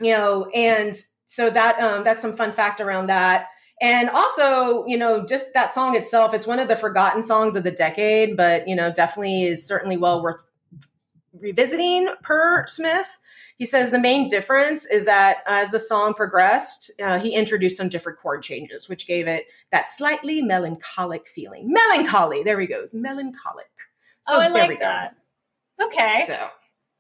[0.01, 0.95] you know and
[1.27, 3.49] so that um, that's some fun fact around that.
[3.81, 7.65] And also you know just that song itself it's one of the forgotten songs of
[7.65, 10.45] the decade but you know definitely is certainly well worth
[11.33, 13.20] revisiting per smith
[13.61, 17.91] he says the main difference is that as the song progressed, uh, he introduced some
[17.91, 21.71] different chord changes, which gave it that slightly melancholic feeling.
[21.71, 22.43] Melancholy.
[22.43, 22.95] There he goes.
[22.95, 23.69] Melancholic.
[24.23, 25.15] So oh, I like that.
[25.79, 26.23] Okay.
[26.27, 26.39] So.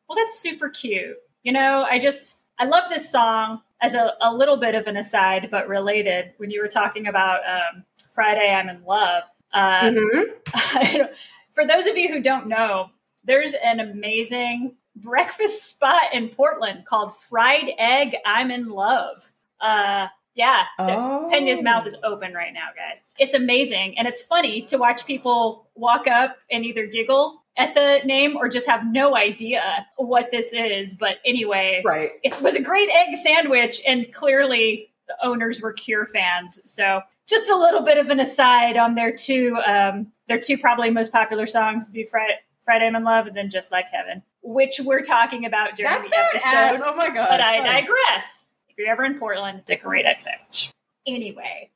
[0.07, 1.16] Well, that's super cute.
[1.44, 4.99] You know, I just, I love this song as a, a little bit of an
[4.99, 6.35] aside, but related.
[6.37, 9.25] When you were talking about um, Friday, I'm in Love.
[9.55, 11.05] Uh, mm-hmm.
[11.53, 12.90] for those of you who don't know,
[13.25, 19.33] there's an amazing breakfast spot in Portland called Fried Egg I'm in Love.
[19.61, 21.29] Uh, yeah, so oh.
[21.31, 23.03] Pena's mouth is open right now, guys.
[23.18, 23.98] It's amazing.
[23.98, 28.48] And it's funny to watch people walk up and either giggle at the name or
[28.48, 30.94] just have no idea what this is.
[30.94, 32.12] But anyway, right.
[32.22, 36.61] it was a great egg sandwich, and clearly the owners were Cure fans.
[36.64, 40.90] So just a little bit of an aside on their two, um, their two probably
[40.90, 42.38] most popular songs be Friday,
[42.71, 46.09] Friday I'm in Love and then Just Like Heaven which we're talking about during That's
[46.09, 46.85] the episode.
[46.87, 47.29] Oh my god!
[47.29, 48.47] But I digress.
[48.69, 50.71] If you're ever in Portland, it's a great egg sandwich.
[51.07, 51.71] Anyway,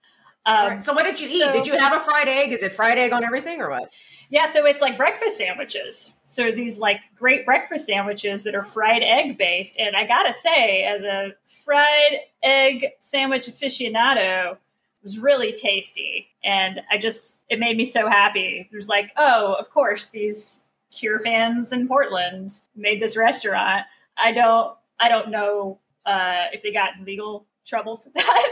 [0.46, 0.82] um, right.
[0.82, 1.42] so what did you eat?
[1.42, 2.52] So, did you have a fried egg?
[2.52, 3.90] Is it fried egg on everything or what?
[4.30, 6.18] Yeah, so it's like breakfast sandwiches.
[6.26, 9.78] So these like great breakfast sandwiches that are fried egg based.
[9.78, 14.58] And I gotta say, as a fried egg sandwich aficionado, it
[15.02, 16.28] was really tasty.
[16.42, 18.68] And I just, it made me so happy.
[18.72, 20.62] It was like, oh, of course, these
[20.94, 23.84] Cure fans in Portland made this restaurant.
[24.16, 28.50] I don't, I don't know uh, if they got legal trouble for that.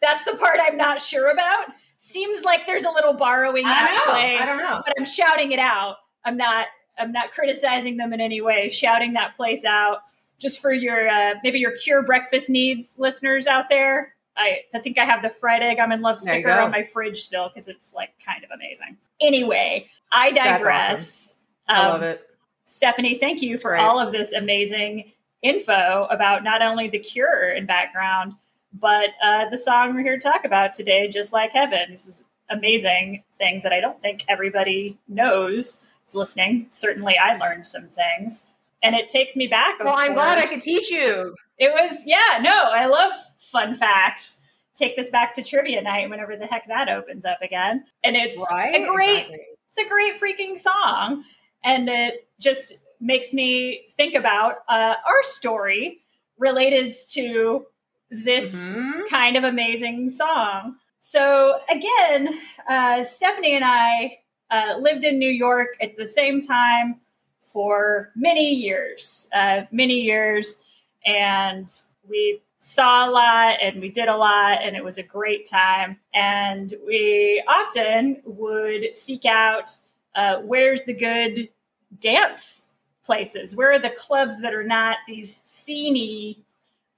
[0.00, 1.66] That's the part I'm not sure about.
[1.96, 4.12] Seems like there's a little borrowing I know.
[4.12, 4.82] play, I don't know.
[4.84, 5.96] but I'm shouting it out.
[6.24, 6.66] I'm not,
[6.98, 8.68] I'm not criticizing them in any way.
[8.68, 9.98] Shouting that place out
[10.38, 14.14] just for your uh, maybe your Cure breakfast needs listeners out there.
[14.36, 17.20] I, I think I have the fried egg I'm in love sticker on my fridge
[17.22, 18.96] still because it's like kind of amazing.
[19.20, 21.36] Anyway, I digress.
[21.68, 22.28] I Um, love it.
[22.66, 27.66] Stephanie, thank you for all of this amazing info about not only the cure and
[27.66, 28.34] background,
[28.72, 31.90] but uh, the song we're here to talk about today, Just Like Heaven.
[31.90, 36.66] This is amazing things that I don't think everybody knows listening.
[36.70, 38.44] Certainly, I learned some things.
[38.82, 39.78] And it takes me back.
[39.82, 41.34] Well, I'm glad I could teach you.
[41.58, 44.40] It was, yeah, no, I love fun facts.
[44.74, 47.84] Take this back to trivia night whenever the heck that opens up again.
[48.02, 48.74] And it's Right?
[48.82, 49.40] a great Exactly.
[49.72, 51.24] It's a great freaking song.
[51.64, 56.00] And it just makes me think about uh, our story
[56.38, 57.66] related to
[58.10, 59.08] this Mhm.
[59.08, 60.76] kind of amazing song.
[61.00, 64.18] So again uh, stephanie and i
[64.50, 67.00] uh, lived in new york at the same time
[67.40, 70.60] for many years uh, many years.
[71.04, 71.68] And
[72.08, 75.98] we saw a lot and we did a lot and it was a great time
[76.14, 79.68] and we often would seek out
[80.14, 81.48] uh, where's the good
[81.98, 82.66] dance
[83.04, 86.36] places where are the clubs that are not these sceney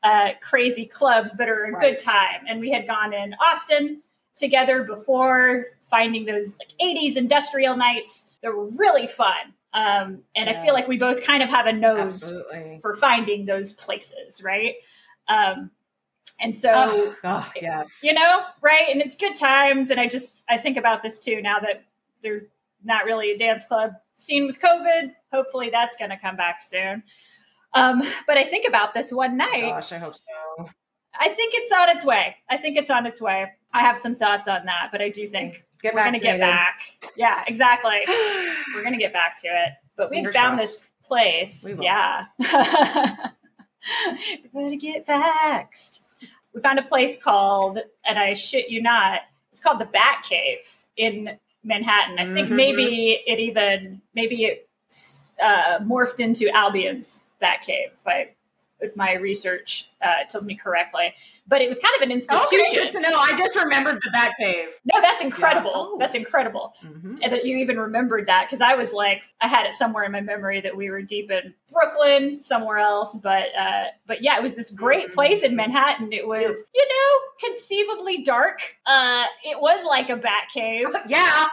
[0.02, 1.96] uh, crazy clubs but are a Right.
[1.96, 4.02] good time and we had gone in austin
[4.36, 10.62] together before finding those like 80s industrial nights that were really fun um, and i
[10.62, 12.78] feel like we both kind of have a nose Absolutely.
[12.82, 14.74] for finding those places, right?
[15.28, 15.70] Um,
[16.40, 18.00] and so, Oh, oh, yes.
[18.02, 18.88] you know, right?
[18.90, 19.90] And it's good times.
[19.90, 21.84] And I just, I think about this too now that
[22.22, 22.42] they're
[22.82, 25.12] not really a dance club scene with COVID.
[25.32, 27.02] Hopefully that's going to come back soon.
[27.74, 29.62] Um, but I think about this one night.
[29.62, 30.68] gosh, I hope so.
[31.18, 32.36] I think it's on its way.
[32.50, 33.52] I think it's on its way.
[33.72, 36.40] I have some thoughts on that, but I do think Get we're going to get
[36.40, 36.80] back.
[37.16, 38.00] Yeah, exactly.
[38.74, 39.72] We're going to get back to it.
[39.96, 41.62] But we found this place.
[41.64, 41.84] We.
[41.84, 42.24] Yeah.
[44.52, 46.00] we're get vaxxed.
[46.54, 49.20] We found a place called, and I shit you not,
[49.50, 52.18] it's called the Bat Cave in Manhattan.
[52.18, 52.56] I think Mhm.
[52.56, 54.68] maybe it even, maybe it
[55.42, 57.88] uh, morphed into Albion's Bat Cave.
[57.92, 58.28] If, I,
[58.80, 61.14] if my research uh, tells me correctly.
[61.46, 62.58] But it was kind of an institution.
[62.58, 63.10] Okay, good to know.
[63.18, 64.68] I just remembered the Bat Cave.
[64.92, 65.72] No, that's incredible.
[65.74, 65.96] Oh.
[65.98, 66.72] That's incredible.
[66.82, 67.18] Mhm.
[67.22, 70.12] And that you even remembered that because I was like, I had it somewhere in
[70.12, 73.14] my memory that we were deep in Brooklyn, somewhere else.
[73.22, 75.14] But uh, but yeah, it was this great Mhm.
[75.14, 76.12] place in Manhattan.
[76.14, 78.60] It was, you know, conceivably dark.
[78.86, 80.86] Uh, it was like a bat cave.
[81.06, 81.46] Yeah.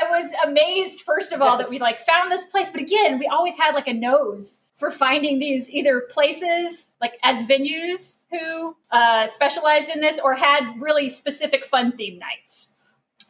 [0.00, 2.70] I was amazed, first of all, that we like found this place.
[2.70, 7.42] But again, we always had like a nose for finding these either places like as
[7.48, 12.72] venues who uh, specialized in this or had really specific fun theme nights.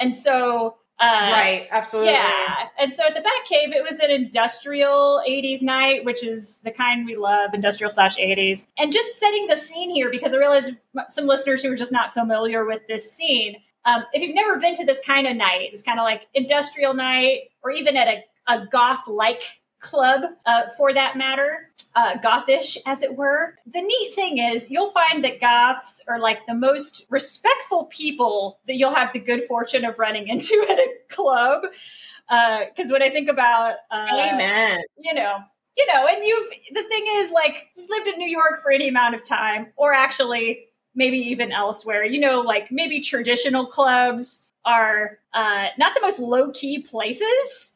[0.01, 1.69] And so, uh, right.
[1.71, 2.13] Absolutely.
[2.13, 2.69] yeah.
[2.79, 6.71] And so at the Bat Cave, it was an industrial 80s night, which is the
[6.73, 8.67] kind we love, industrial slash 80s.
[8.77, 10.71] And just setting the scene here, because I realize
[11.11, 13.57] some listeners who are just not familiar with this scene.
[13.85, 16.93] Um, if you've never been to this kind of night, it's kind of like industrial
[16.93, 19.43] night, or even at a, a goth like
[19.81, 23.55] club uh, for that matter, uh, gothish as it were.
[23.73, 28.77] The neat thing is, you'll find that goths are like the most respectful people that
[28.77, 31.63] you'll have the good fortune of running into at a club.
[32.29, 34.83] Because when I think about, uh, Amen.
[34.99, 35.39] you know,
[35.77, 38.89] you know, and you've the thing is like you've lived in New York for any
[38.89, 40.61] amount of time, or actually
[40.95, 42.05] maybe even elsewhere.
[42.05, 47.75] You know, like maybe traditional clubs are uh, not the most low key places.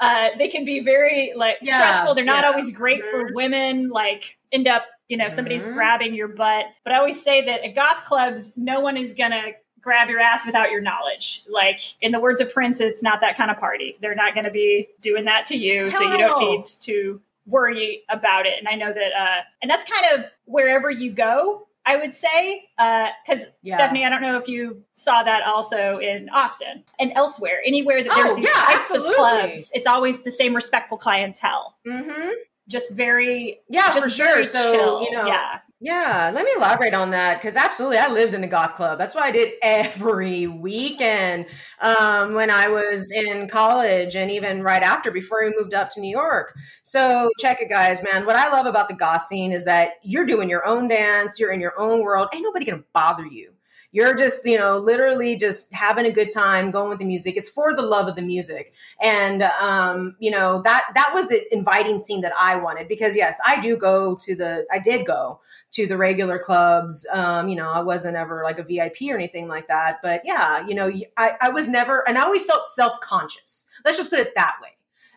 [0.00, 2.14] Uh, they can be very like Yeah, stressful.
[2.14, 2.50] They're not yeah.
[2.50, 3.34] always great for Mhm.
[3.34, 3.88] women.
[3.88, 5.74] Like end up, you know, somebody's Mhm.
[5.74, 6.66] grabbing your butt.
[6.84, 10.44] But I always say that at goth clubs, no one is gonna grab your ass
[10.44, 11.42] without your knowledge.
[11.48, 13.96] Like in the words of Prince, it's not that kind of party.
[14.00, 18.02] They're not going to be doing that to you, so you don't need to worry
[18.10, 18.58] about it.
[18.58, 21.67] And I know that, uh, and that's kind of wherever you go.
[21.88, 23.76] I would say, because Yeah.
[23.76, 28.12] Stephanie, I don't know if you saw that also in Austin and elsewhere, anywhere that
[28.14, 29.10] there's Oh, these yeah, types absolutely.
[29.10, 31.76] of clubs, it's always the same respectful clientele.
[31.86, 32.30] Mm-hmm.
[32.68, 34.44] Just very, Yeah, just for sure.
[34.44, 35.02] So, chill.
[35.02, 38.48] you know, yeah, Yeah, let me elaborate on that because absolutely, I lived in a
[38.48, 38.98] goth club.
[38.98, 41.46] That's what I did every weekend
[41.80, 46.00] um, when I was in college and even right after before we moved up to
[46.00, 46.56] New York.
[46.82, 48.26] So, check it, guys, man.
[48.26, 51.52] What I love about the goth scene is that you're doing your own dance, you're
[51.52, 52.28] in your own world.
[52.34, 53.52] Ain't nobody gonna bother you.
[53.90, 57.36] You're just, you know, literally just having a good time, going with the music.
[57.38, 58.74] It's for the love of the music.
[59.00, 63.40] And um, you know, that that was the inviting scene that I wanted because yes,
[63.46, 65.40] I do go to the I did go
[65.72, 67.06] to the regular clubs.
[67.12, 69.98] Um, you know, I wasn't ever like a VIP or anything like that.
[70.02, 73.66] But yeah, you know, I, I was never, and I always felt self conscious.
[73.84, 74.68] Let's just put it that way.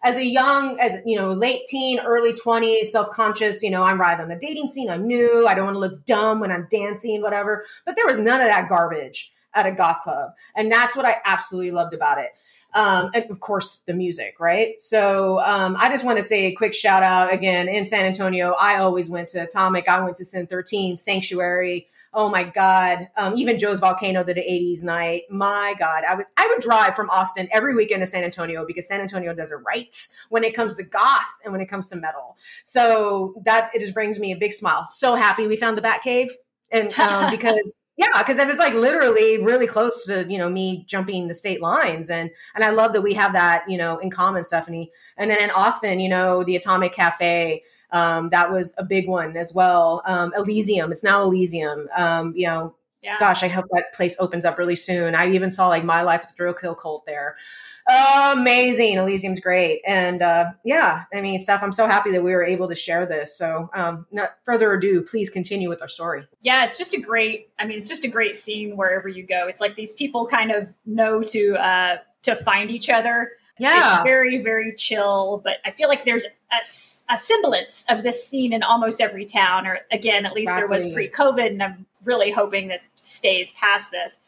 [0.04, 4.02] As a young, as you know, late teen, early 20s, self conscious, you know, I'm
[4.02, 4.90] right on the dating scene.
[4.90, 5.48] I'm new.
[5.48, 7.66] I don't want to look dumb when I'm dancing, whatever.
[7.86, 10.32] But there was none of that garbage at a goth club.
[10.56, 12.32] And that's what I absolutely loved about it
[12.74, 14.82] um, and of course the music, right?
[14.82, 18.54] So um, I just want to say a quick shout out again in San Antonio.
[18.60, 19.88] I always went to Atomic.
[19.88, 21.88] I went to Sin 13, Sanctuary.
[22.14, 23.08] Oh my God!
[23.16, 25.24] Um, even Joe's Volcano did an '80s night.
[25.30, 28.86] My God, I would I would drive from Austin every weekend to San Antonio because
[28.86, 29.96] San Antonio does it right
[30.28, 32.36] when it comes to goth and when it comes to metal.
[32.66, 34.88] So that it just brings me a big smile.
[34.90, 36.36] So happy we found the Bat Cave,
[36.70, 40.86] and um, because yeah, because it was like literally really close to you know me
[40.88, 44.10] jumping the state lines, and and I love that we have that you know in
[44.10, 44.92] common, Stephanie.
[45.18, 49.36] And then in Austin, you know, the Atomic Cafe, um, that was a big one
[49.36, 50.02] as well.
[50.06, 51.90] Um, Elysium, it's now Elysium.
[51.96, 53.18] Um, you know, yeah.
[53.20, 55.14] gosh, I hope that place opens up really soon.
[55.14, 57.36] I even saw like My Life with the Thrill Kill Cult there
[58.34, 58.98] amazing.
[58.98, 59.82] Elysium's great.
[59.86, 63.06] And uh, yeah, I mean, Steph, I'm so happy that we were able to share
[63.06, 63.38] this.
[63.38, 66.28] So, um, not further ado, please continue with our story.
[66.42, 69.48] Yeah, it's just a great, I mean, it's just a great scene wherever you go.
[69.48, 73.32] It's like these people kind of know to, uh, to find each other.
[73.60, 73.96] Yeah.
[73.96, 78.54] It's very, very chill, but I feel like there's a, a semblance of this scene
[78.54, 80.62] in almost every town, or again, at least exactly.
[80.62, 84.20] there was pre COVID, and I'm really hoping that stays past this.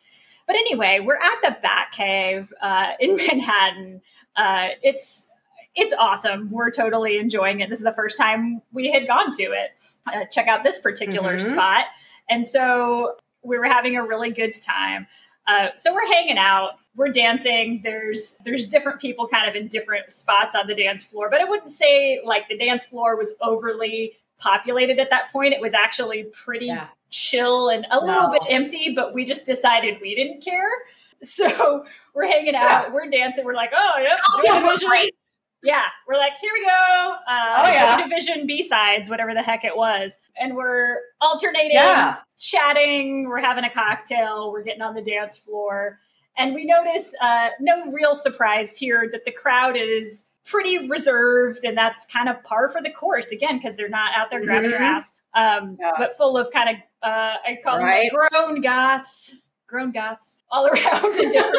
[0.45, 4.01] But anyway, we're at the Batcave uh, in Manhattan.
[4.35, 5.27] Uh, it's
[5.75, 6.51] it's awesome.
[6.51, 7.69] We're totally enjoying it.
[7.69, 9.71] This is the first time we had gone to it.
[10.05, 11.53] Uh, check out this particular mm-hmm.
[11.53, 11.85] spot.
[12.29, 15.07] And so we were having a really good time.
[15.47, 17.81] Uh, so we're hanging out, we're dancing.
[17.83, 21.43] There's there's different people kind of in different spots on the dance floor, but I
[21.43, 24.13] wouldn't say like the dance floor was overly
[24.43, 25.53] populated at that point.
[25.53, 29.99] It was actually pretty yeah chill and a little bit empty, but we just decided
[30.01, 30.69] we didn't care.
[31.25, 32.93] So we're hanging out, yeah.
[32.93, 35.15] we're dancing, we're like, oh, yep, oh, great.
[35.63, 37.15] Yeah, we're like, here we go.
[37.25, 38.05] Uh, oh, yeah.
[38.05, 40.17] Division B sides, whatever the heck it was.
[40.37, 42.17] And we're alternating, yeah.
[42.37, 45.97] chatting, we're having a cocktail, we're getting on the dance floor.
[46.37, 51.63] And we notice, uh, no real surprise here, that the crowd is pretty reserved.
[51.63, 54.71] And that's kind of par for the course, again, because they're not out there grabbing
[54.71, 54.83] mm-hmm.
[54.83, 55.91] your ass um, yeah.
[55.97, 58.09] but full of kind of uh, I call right.
[58.11, 59.35] them grown goths,
[59.67, 61.57] grown goths all around in different,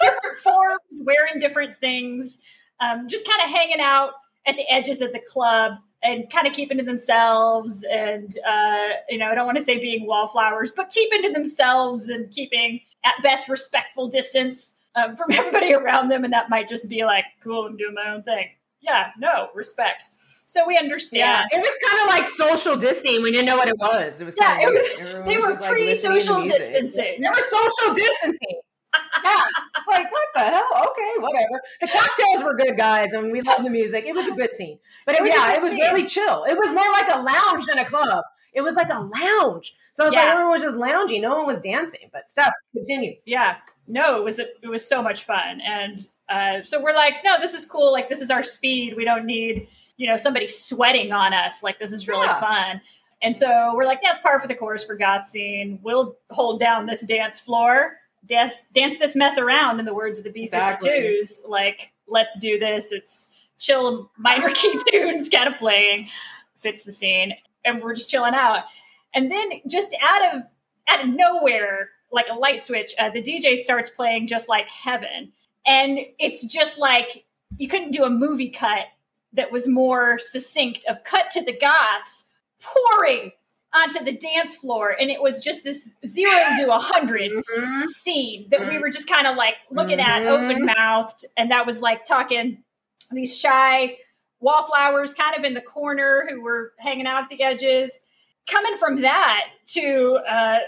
[0.00, 2.38] different forms, wearing different things,
[2.80, 4.12] um, just kind of hanging out
[4.46, 5.72] at the edges of the club
[6.02, 7.84] and kind of keeping to themselves.
[7.90, 12.08] And uh, you know, I don't want to say being wallflowers, but keeping to themselves
[12.08, 16.24] and keeping at best respectful distance um, from everybody around them.
[16.24, 18.48] And that might just be like, cool, I'm doing my own thing.
[18.80, 20.10] Yeah, no respect.
[20.46, 21.20] So we understand.
[21.20, 23.22] Yeah, it was kind of like social distancing.
[23.22, 24.20] We didn't know what it was.
[24.20, 25.24] It was yeah, it was.
[25.24, 27.20] They were pre social distancing.
[27.20, 28.60] They were social distancing.
[29.24, 29.42] yeah,
[29.86, 30.88] like what the hell?
[30.88, 31.60] Okay, whatever.
[31.80, 34.06] The cocktails were good, guys, and we loved the music.
[34.06, 35.82] It was a good scene, but it, was yeah, it was scene.
[35.82, 36.42] really chill.
[36.42, 38.24] It was more like a lounge than a club.
[38.52, 39.76] It was like a lounge.
[39.92, 40.22] So it's yeah.
[40.22, 41.22] like everyone was just lounging.
[41.22, 42.10] No one was dancing.
[42.12, 43.14] But stuff continue.
[43.24, 43.58] Yeah,
[43.90, 47.38] no, it was a, it was so much fun, and uh, so we're like, no,
[47.40, 47.92] this is cool.
[47.92, 48.96] Like this is our speed.
[48.96, 49.68] We don't need
[50.00, 51.62] you know, somebody sweating on us.
[51.62, 52.40] Like, this is really yeah.
[52.40, 52.80] fun.
[53.20, 55.78] And so we're like, yeah, it's par for the course for Goth Scene.
[55.82, 60.24] We'll hold down this dance floor, dance, dance this mess around, in the words of
[60.24, 60.54] the B 52s.
[60.54, 61.22] Exactly.
[61.46, 62.92] Like, let's do this.
[62.92, 63.28] It's
[63.58, 66.08] chill minor key tunes kind of playing,
[66.56, 67.34] fits the scene.
[67.66, 68.64] And we're just chilling out.
[69.14, 70.42] And then just out of
[70.88, 75.32] out of nowhere, like a light switch, uh, the DJ starts playing just like heaven.
[75.66, 77.24] And it's just like
[77.56, 78.86] you couldn't do a movie cut
[79.32, 82.26] that was more succinct of cut to the goths
[82.60, 83.32] pouring
[83.72, 87.82] onto the dance floor and it was just this zero to a 100 mm-hmm.
[87.82, 90.10] scene that we were just kind of like looking mm-hmm.
[90.10, 92.62] at open mouthed and that was like talking
[93.12, 93.96] these shy
[94.40, 98.00] wallflowers kind of in the corner who were hanging out at the edges
[98.50, 100.58] coming from that to uh,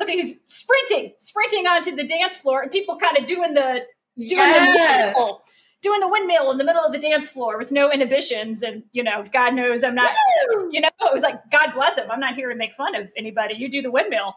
[0.00, 3.84] somebody who's sprinting sprinting onto the dance floor and people kind of doing the
[4.16, 5.14] doing yes.
[5.14, 5.34] the
[5.82, 8.62] doing the windmill in the middle of the dance floor with no inhibitions.
[8.62, 10.12] And, you know, God knows I'm not,
[10.70, 12.10] you know, it was like, God bless him.
[12.10, 13.54] I'm not here to make fun of anybody.
[13.54, 14.34] You do the windmill.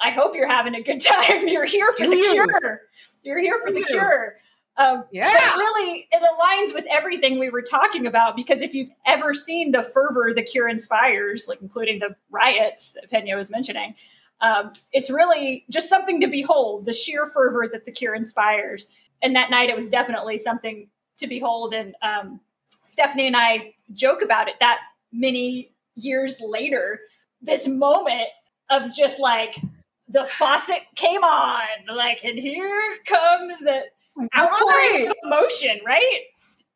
[0.00, 1.48] I hope you're having a good time.
[1.48, 2.80] You're here for the cure.
[3.22, 4.36] You're here for the cure.
[4.76, 5.30] Um, yeah.
[5.32, 9.70] But really, it aligns with everything we were talking about because if you've ever seen
[9.70, 13.94] the fervor the cure inspires, like including the riots that Pena was mentioning,
[14.40, 18.86] Um, it's really just something to behold, the sheer fervor that the cure inspires.
[19.22, 21.72] And that night, it was definitely something to behold.
[21.72, 22.40] And um,
[22.82, 24.80] Stephanie and I joke about it that
[25.12, 27.00] many years later,
[27.40, 28.28] this moment
[28.70, 29.56] of just like
[30.08, 33.82] the faucet came on, like, and here comes the
[34.36, 36.20] outpouring of emotion, right?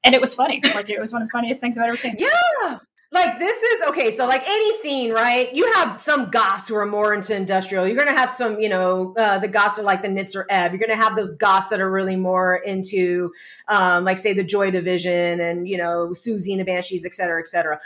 [0.04, 0.60] And it was funny.
[0.74, 2.16] Like, it was one of the funniest things I've ever seen.
[2.18, 2.78] Yeah.
[3.10, 4.10] Like this is okay.
[4.10, 5.52] So like any scene, right?
[5.54, 7.86] You have some goths who are more into industrial.
[7.86, 10.72] You're gonna have some, you know, uh, the goths are like the Nitzer Ebb.
[10.72, 13.32] You're gonna have those goths that are really more into,
[13.68, 17.40] um, like say the Joy Division and you know Siouxsie and the Banshees, et cetera,
[17.40, 17.80] et cetera.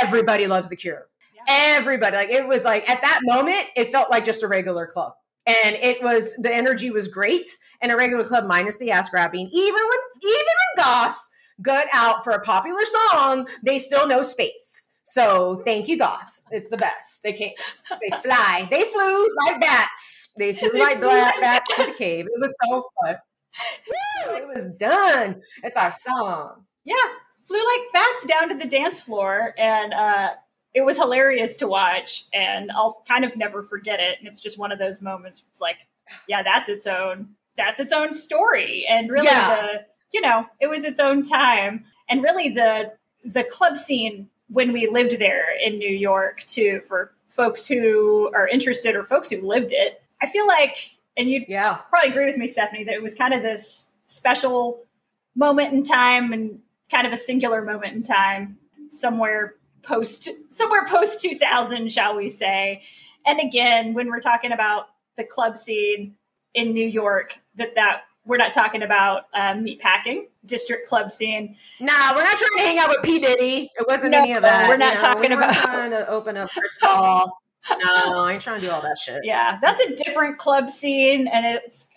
[0.00, 1.08] Everybody loves the Cure.
[1.48, 5.14] Everybody like it was like at that moment it felt like just a regular club,
[5.44, 7.48] and it was the energy was great
[7.80, 9.48] and a regular club minus the ass grabbing.
[9.50, 11.30] Even when even when goths
[11.62, 12.80] good out for a popular
[13.10, 14.88] song, they still know space.
[15.08, 16.44] So thank you, Goss.
[16.50, 17.22] It's the best.
[17.22, 17.54] They can't.
[17.90, 18.68] They fly.
[18.70, 20.32] They flew like bats.
[20.36, 22.26] They flew they like, flew like bats, to the cave.
[22.26, 23.16] It was so fun.
[24.26, 25.40] it was done.
[25.62, 26.64] It's our song.
[26.84, 26.94] Yeah,
[27.42, 30.30] flew like bats down to the dance floor, and uh,
[30.74, 32.26] it was hilarious to watch.
[32.34, 34.18] And I'll kind of never forget it.
[34.18, 35.42] And it's just one of those moments.
[35.50, 35.76] It's like,
[36.28, 37.30] yeah, that's its own.
[37.56, 39.56] That's its own story, and really yeah.
[39.56, 41.84] the you know, it was its own time.
[42.08, 42.92] And really the
[43.24, 48.48] the club scene when we lived there in New York too, for folks who are
[48.48, 50.76] interested or folks who lived it, I feel like
[51.16, 51.78] and you'd yeah.
[51.90, 54.84] probably agree with me, Stephanie, that it was kind of this special
[55.34, 58.58] moment in time and kind of a singular moment in time
[58.90, 62.82] somewhere post somewhere post 2000 shall we say
[63.26, 64.86] and again when we're talking about
[65.16, 66.14] the club scene
[66.54, 71.56] in new york that that we're not talking about um, meatpacking district club scene.
[71.80, 73.70] Nah, we're not trying to hang out with P Diddy.
[73.74, 74.68] It wasn't no, any of that.
[74.68, 75.00] We're not know?
[75.00, 77.38] talking we about trying to open up our stall.
[77.70, 79.22] no, I ain't trying to do all that shit.
[79.24, 81.88] Yeah, that's a different club scene, and it's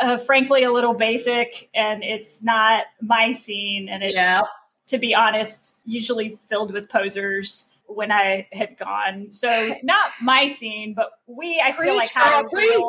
[0.00, 4.42] uh, uh, frankly a little basic, and it's not my scene, and it's yeah.
[4.86, 9.28] to be honest, usually filled with posers when I had gone.
[9.32, 12.88] So not my scene, but we I feel like had a real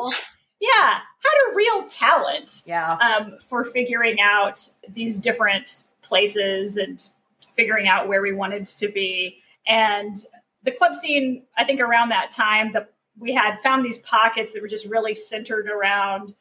[0.60, 2.94] yeah, had a real talent yeah.
[2.94, 7.08] Um, for figuring out these different places and
[7.50, 9.38] figuring out where we wanted to be.
[9.66, 10.16] And
[10.62, 14.62] the club scene, I think around that time, that we had found these pockets that
[14.62, 16.34] were just really centered around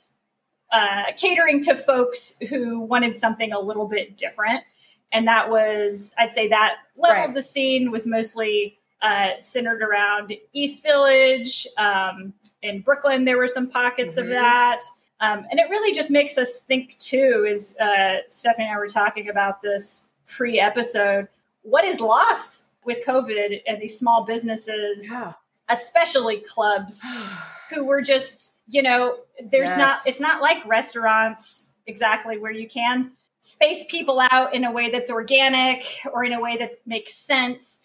[0.72, 4.64] uh, catering to folks who wanted something a little bit different.
[5.12, 7.30] And that was, I'd say that level right.
[7.30, 12.34] of the scene was mostly uh, centered around East Village, um,
[12.66, 14.28] in Brooklyn, there were some pockets mm-hmm.
[14.28, 14.82] of that.
[15.22, 18.88] Um, and it really just makes us think, too, as uh, Stephanie and I were
[18.88, 21.28] talking about this pre episode,
[21.64, 25.34] what is lost with COVID and these small businesses, yeah.
[25.70, 27.06] especially clubs,
[27.74, 29.78] who were just, you know, there's yes.
[29.78, 33.12] not, it's not like restaurants exactly where you can
[33.46, 37.80] space people out in a way that's organic or in a way that makes sense.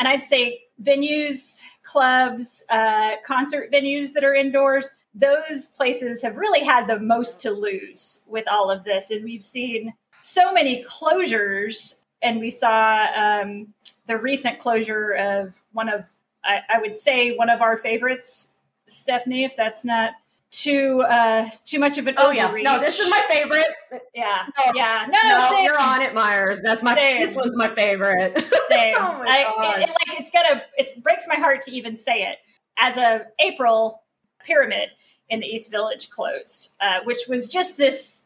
[0.00, 6.64] And I'd say venues, clubs, uh, concert venues that are indoors, those places have really
[6.64, 9.10] had the most to lose with all of this.
[9.10, 12.00] And we've seen so many closures.
[12.22, 13.74] And we saw um,
[14.06, 16.04] the recent closure of one of,
[16.44, 18.48] I, I would say, one of our favorites,
[18.88, 20.12] Stephanie, if that's not
[20.50, 22.64] too uh too much of an oh overreach.
[22.64, 23.66] yeah no this is my favorite
[24.14, 27.20] yeah no, yeah no, no you're on it myers that's my same.
[27.20, 28.32] this one's my favorite
[28.70, 29.82] same oh my I, gosh.
[29.82, 32.38] It, it, like it's gonna it breaks my heart to even say it
[32.78, 34.02] as of april
[34.44, 34.90] pyramid
[35.28, 38.24] in the east village closed uh, which was just this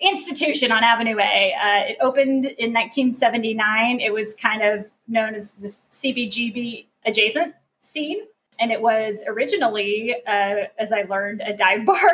[0.00, 5.52] institution on avenue a uh, it opened in 1979 it was kind of known as
[5.54, 8.20] this cbgb adjacent scene
[8.60, 12.10] and it was originally, uh, as I learned, a dive bar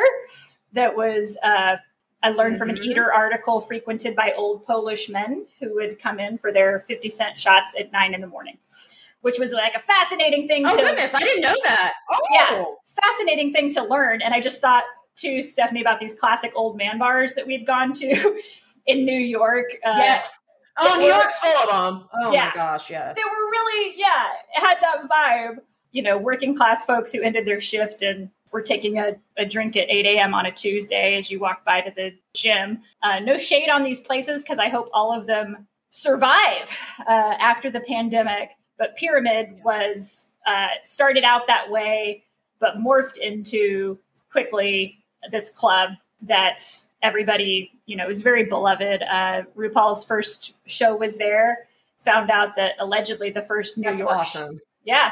[0.73, 1.37] that was.
[1.43, 1.75] Uh,
[2.23, 2.57] I learned mm-hmm.
[2.57, 2.85] from an mm-hmm.
[2.85, 7.37] Eater article frequented by old Polish men who would come in for their 50 cent
[7.37, 8.57] shots at nine in the morning,
[9.21, 10.81] which was like a fascinating thing to oh, to.
[10.83, 11.93] goodness, I didn't know that.
[12.11, 12.19] Oh.
[12.31, 12.63] Yeah,
[13.03, 14.21] fascinating thing to learn.
[14.21, 14.83] And I just thought
[15.17, 18.41] to Stephanie about these classic old man bars that we'd gone to
[18.85, 19.65] in New York.
[19.85, 20.23] Uh, yeah.
[20.79, 22.07] Oh, New York's full of them.
[22.13, 22.45] Oh yeah.
[22.45, 23.15] my gosh, yes.
[23.15, 25.57] They were really, yeah, had that vibe
[25.91, 29.75] you know, working class folks who ended their shift and were taking a, a drink
[29.75, 30.33] at 8 a.m.
[30.35, 32.83] on a Tuesday as you walk by to the gym.
[33.01, 37.71] Uh, no shade on these places because I hope all of them survive uh, after
[37.71, 38.51] the pandemic.
[38.77, 42.23] But Pyramid was uh, started out that way,
[42.59, 43.97] but morphed into
[44.31, 46.61] quickly this club that
[47.01, 49.01] everybody, you know, is very beloved.
[49.03, 51.67] Uh, RuPaul's first show was there.
[52.05, 54.59] Found out that allegedly the first New That's York, awesome.
[54.85, 55.11] yeah,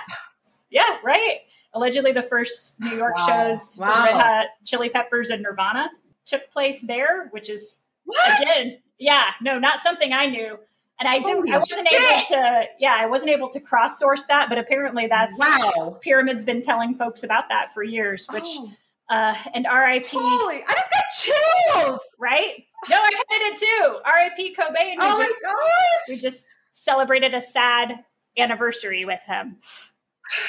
[0.69, 1.39] yeah, right.
[1.73, 3.25] allegedly the first New York Wow.
[3.27, 3.93] shows Wow.
[3.93, 5.89] for Red Hot Chili Peppers and Nirvana
[6.25, 8.41] took place there, which is What?
[8.41, 10.57] again, yeah, no, not something I knew.
[10.99, 12.01] And I didn't Holy I wasn't shit.
[12.13, 15.97] able to yeah, I wasn't able to cross source that, but apparently that's wow.
[16.01, 18.71] Pyramid's been telling folks about that for years, which Oh,
[19.09, 20.63] uh and RIP, holy!
[20.67, 21.99] I just got chills.
[22.19, 22.63] right?
[22.89, 23.97] No, I kind of did too.
[24.05, 24.95] RIP Cobain.
[24.99, 26.09] Oh we my just gosh!
[26.09, 27.99] we just celebrated a sad
[28.37, 29.57] anniversary with him.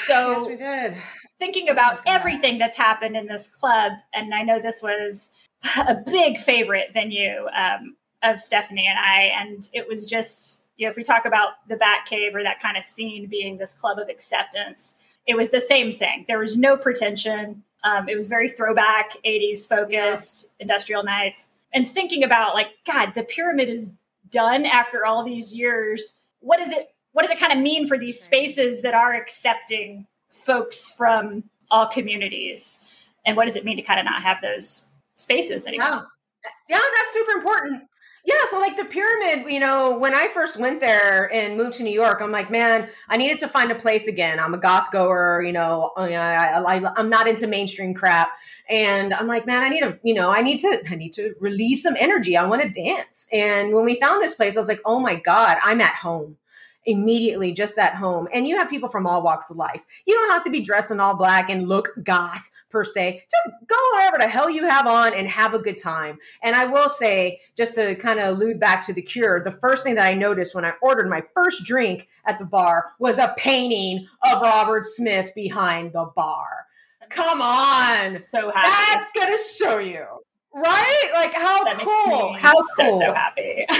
[0.05, 0.95] So yes, we did.
[1.39, 2.15] thinking Oh about God.
[2.15, 5.29] everything that's happened in this club, and I know this was
[5.77, 10.91] a big favorite venue um, of Stephanie and I, and it was just, you know,
[10.91, 14.09] if we talk about the Batcave or that kind of scene being this club of
[14.09, 14.95] acceptance,
[15.25, 16.25] it was the same thing.
[16.27, 17.63] There was no pretension.
[17.83, 21.49] Um, it was very throwback, 80s focused, industrial nights.
[21.73, 23.93] And thinking about like, God, the pyramid is
[24.31, 26.19] done after all these years.
[26.39, 26.89] What is it?
[27.11, 31.87] What does it kind of mean for these spaces that are accepting folks from all
[31.87, 32.79] communities?
[33.25, 34.85] And what does it mean to kind of not have those
[35.17, 35.87] spaces anymore?
[35.87, 36.01] Yeah.
[36.69, 37.83] Yeah, that's super important.
[38.27, 41.83] Yeah, so like the pyramid, you know, when I first went there and moved to
[41.83, 44.37] New York, I'm like, man, I needed to find a place again.
[44.37, 48.27] I'm a goth goer, you know, I, I, I, I'm not into mainstream crap,
[48.69, 51.35] and I'm like, man, I need to, you know, I need to, I need to
[51.39, 52.35] relieve some energy.
[52.35, 53.29] I want to dance.
[53.31, 56.35] And when we found this place, I was like, oh my god, I'm at home
[56.85, 60.31] immediately just at home and you have people from all walks of life you don't
[60.31, 64.17] have to be dressed in all black and look goth per se just go wherever
[64.17, 66.17] the hell you have on and have a good time.
[66.43, 69.83] And i will say just to kind of allude back to the cure the first
[69.83, 73.33] thing that i noticed when i ordered my first drink at the bar was a
[73.37, 76.67] painting of robert smith behind the bar.
[77.09, 78.13] Come on!
[78.15, 78.69] So happy.
[78.99, 80.05] that's gonna show you.
[80.53, 81.09] Right?
[81.13, 82.07] Like how that cool.
[82.07, 82.93] makes me how so cool.
[82.93, 83.65] so happy.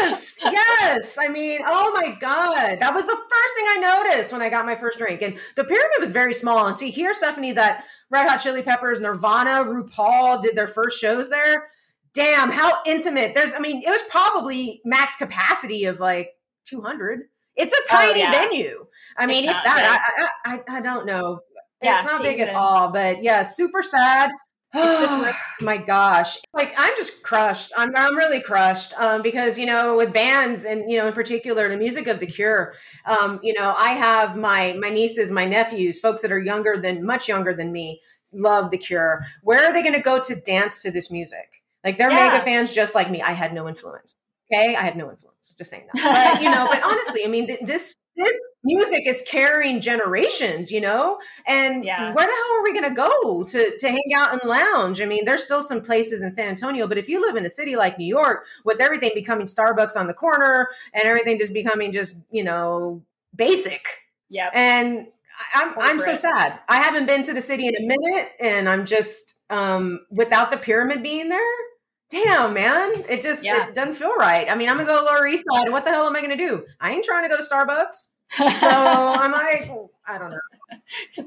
[0.00, 1.16] yes, yes.
[1.18, 4.66] I mean, oh my god, that was the first thing I noticed when I got
[4.66, 5.22] my first drink.
[5.22, 6.66] And the pyramid was very small.
[6.66, 11.28] And see here, Stephanie, that Red Hot Chili Peppers, Nirvana, RuPaul did their first shows
[11.28, 11.68] there.
[12.14, 13.34] Damn, how intimate!
[13.34, 16.30] There's, I mean, it was probably max capacity of like
[16.64, 17.20] 200.
[17.56, 18.30] It's a Oh, tiny yeah.
[18.32, 18.86] venue.
[19.16, 21.40] I mean, It's if that, I, I, I, don't know.
[21.82, 24.30] Yeah, it's not big at all, but yeah, super sad.
[24.74, 26.38] It's just re- my gosh.
[26.52, 27.72] Like i'm just crushed.
[27.76, 31.68] I'm, I'm really crushed um, because you know with bands and you know in particular
[31.68, 32.74] the music of the cure
[33.06, 37.04] um, you know i have my my nieces my nephews folks that are younger than
[37.04, 38.00] much younger than me
[38.32, 39.24] love the cure.
[39.42, 41.62] Where are they going to go to dance to this music?
[41.82, 42.28] Like they're Yeah.
[42.32, 43.22] mega fans just like me.
[43.22, 44.14] I had no influence
[44.52, 44.74] okay?
[44.76, 46.32] I had no influence just saying that.
[46.34, 50.80] But you know but honestly i mean th- this this music is carrying generations you
[50.80, 52.12] know and Yeah.
[52.12, 55.00] where the hell are we going to go to to hang out and lounge?
[55.00, 57.50] I mean, there's still some places in San Antonio, but if you live in a
[57.50, 61.92] city like New York, with everything becoming Starbucks on the corner and everything just becoming
[61.92, 63.02] just you know
[63.34, 63.86] basic,
[64.28, 64.50] Yeah.
[64.52, 65.06] and
[65.54, 66.58] I'm I'm so sad.
[66.68, 70.56] I haven't been to the city in a minute, and I'm just um without the
[70.56, 71.54] pyramid being there.
[72.10, 73.68] Damn, man, it just Yeah.
[73.68, 74.50] it doesn't feel right.
[74.50, 75.70] I mean, I'm gonna go to Lower East Side.
[75.70, 76.64] What the hell am I gonna do?
[76.80, 78.08] I ain't trying to go to Starbucks.
[78.36, 79.70] So I'm like,
[80.06, 80.38] I don't know.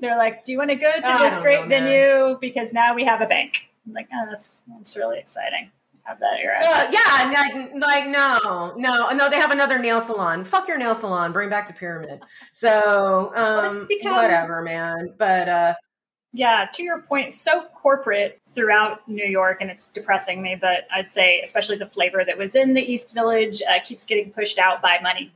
[0.01, 2.93] They're like, "Do you want to go to I this great know, venue because now
[2.93, 5.71] we have a bank?" I'm like, "Oh, that's that's really exciting.
[6.03, 9.29] Have that era." Uh, yeah, like, like no, no, no.
[9.29, 10.43] They have another nail salon.
[10.45, 11.31] Fuck your nail salon.
[11.31, 12.21] Bring back the pyramid.
[12.51, 15.13] So, um, become- whatever, man.
[15.17, 15.73] But uh,
[16.33, 20.55] Yeah, to your point, so corporate throughout New York, and it's depressing me.
[20.59, 24.31] But I'd say, especially the flavor that was in the East Village, uh, keeps getting
[24.31, 25.31] pushed out by money.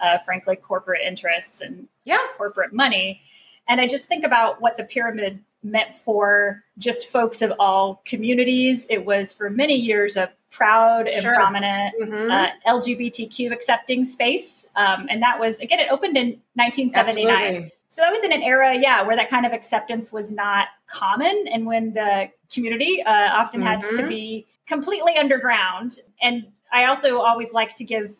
[0.00, 3.20] Uh, frankly, corporate interests and yeah, corporate money.
[3.68, 8.86] And I just think about what the pyramid meant for just folks of all communities.
[8.88, 11.34] It was for many years a proud and Sure.
[11.34, 12.30] prominent Mhm.
[12.32, 14.66] uh, LGBTQ accepting space.
[14.74, 17.36] Um, and that was, again, it opened in 1979.
[17.36, 17.72] absolutely.
[17.90, 21.46] So that was in an era, yeah, where that kind of acceptance was not common,
[21.52, 24.08] and when the community uh, often had to Mhm.
[24.08, 26.00] be completely underground.
[26.22, 28.10] And I also always like to give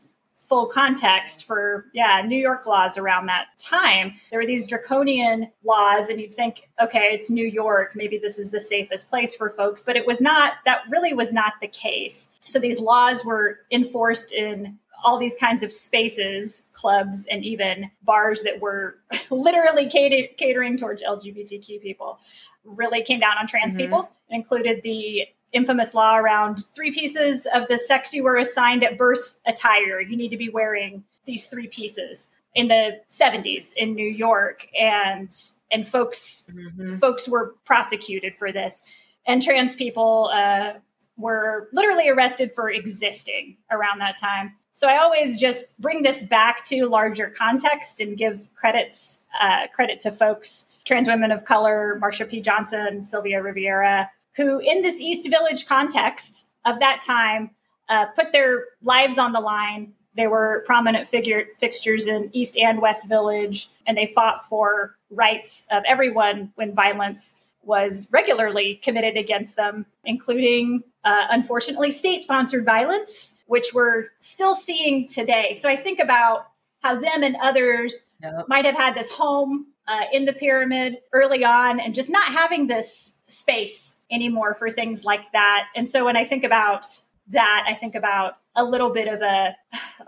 [0.50, 4.14] full context for, yeah, New York laws around that time.
[4.30, 8.50] There were these draconian laws, and you'd think, okay, it's New York, maybe this is
[8.50, 10.54] the safest place for folks, but it was not.
[10.64, 12.30] That really was not the case.
[12.40, 18.42] So these laws were enforced in all these kinds of spaces, clubs, and even bars
[18.42, 18.96] that were
[19.30, 22.18] literally cater- catering towards LGBTQ people.
[22.64, 23.78] Really came down on trans Mhm.
[23.78, 24.10] people.
[24.28, 28.96] It included the infamous law around three pieces of the sex you were assigned at
[28.96, 30.00] birth attire.
[30.00, 35.32] You need to be wearing these three pieces in the 70s in New York, and
[35.72, 36.98] and folks Mhm.
[36.98, 38.82] folks were prosecuted for this,
[39.26, 40.74] and trans people uh,
[41.16, 44.56] were literally arrested for existing around that time.
[44.72, 50.00] So I always just bring this back to larger context and give credits uh, credit
[50.00, 52.40] to folks, trans women of color, Marsha P.
[52.40, 54.10] Johnson, Sylvia Rivera,
[54.40, 57.50] who in this East Village context of that time
[57.88, 59.92] uh, put their lives on the line.
[60.16, 65.66] They were prominent figure fixtures in East and West Village, and they fought for rights
[65.70, 73.34] of everyone when violence was regularly committed against them, including, uh, unfortunately, state sponsored violence,
[73.46, 75.54] which we're still seeing today.
[75.54, 76.46] So I think about
[76.82, 78.46] how them and others yep.
[78.48, 82.66] might have had this home uh, in the pyramid early on and just not having
[82.66, 85.66] this space anymore for things like that.
[85.74, 86.86] And so when I think about
[87.28, 89.56] that, I think about a little bit of a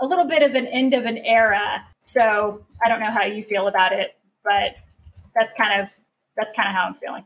[0.01, 1.85] a little bit of an end of an era.
[2.01, 4.77] So I don't know how you feel about it, but
[5.35, 5.89] that's kind of
[6.37, 7.25] that's kind of how I'm feeling.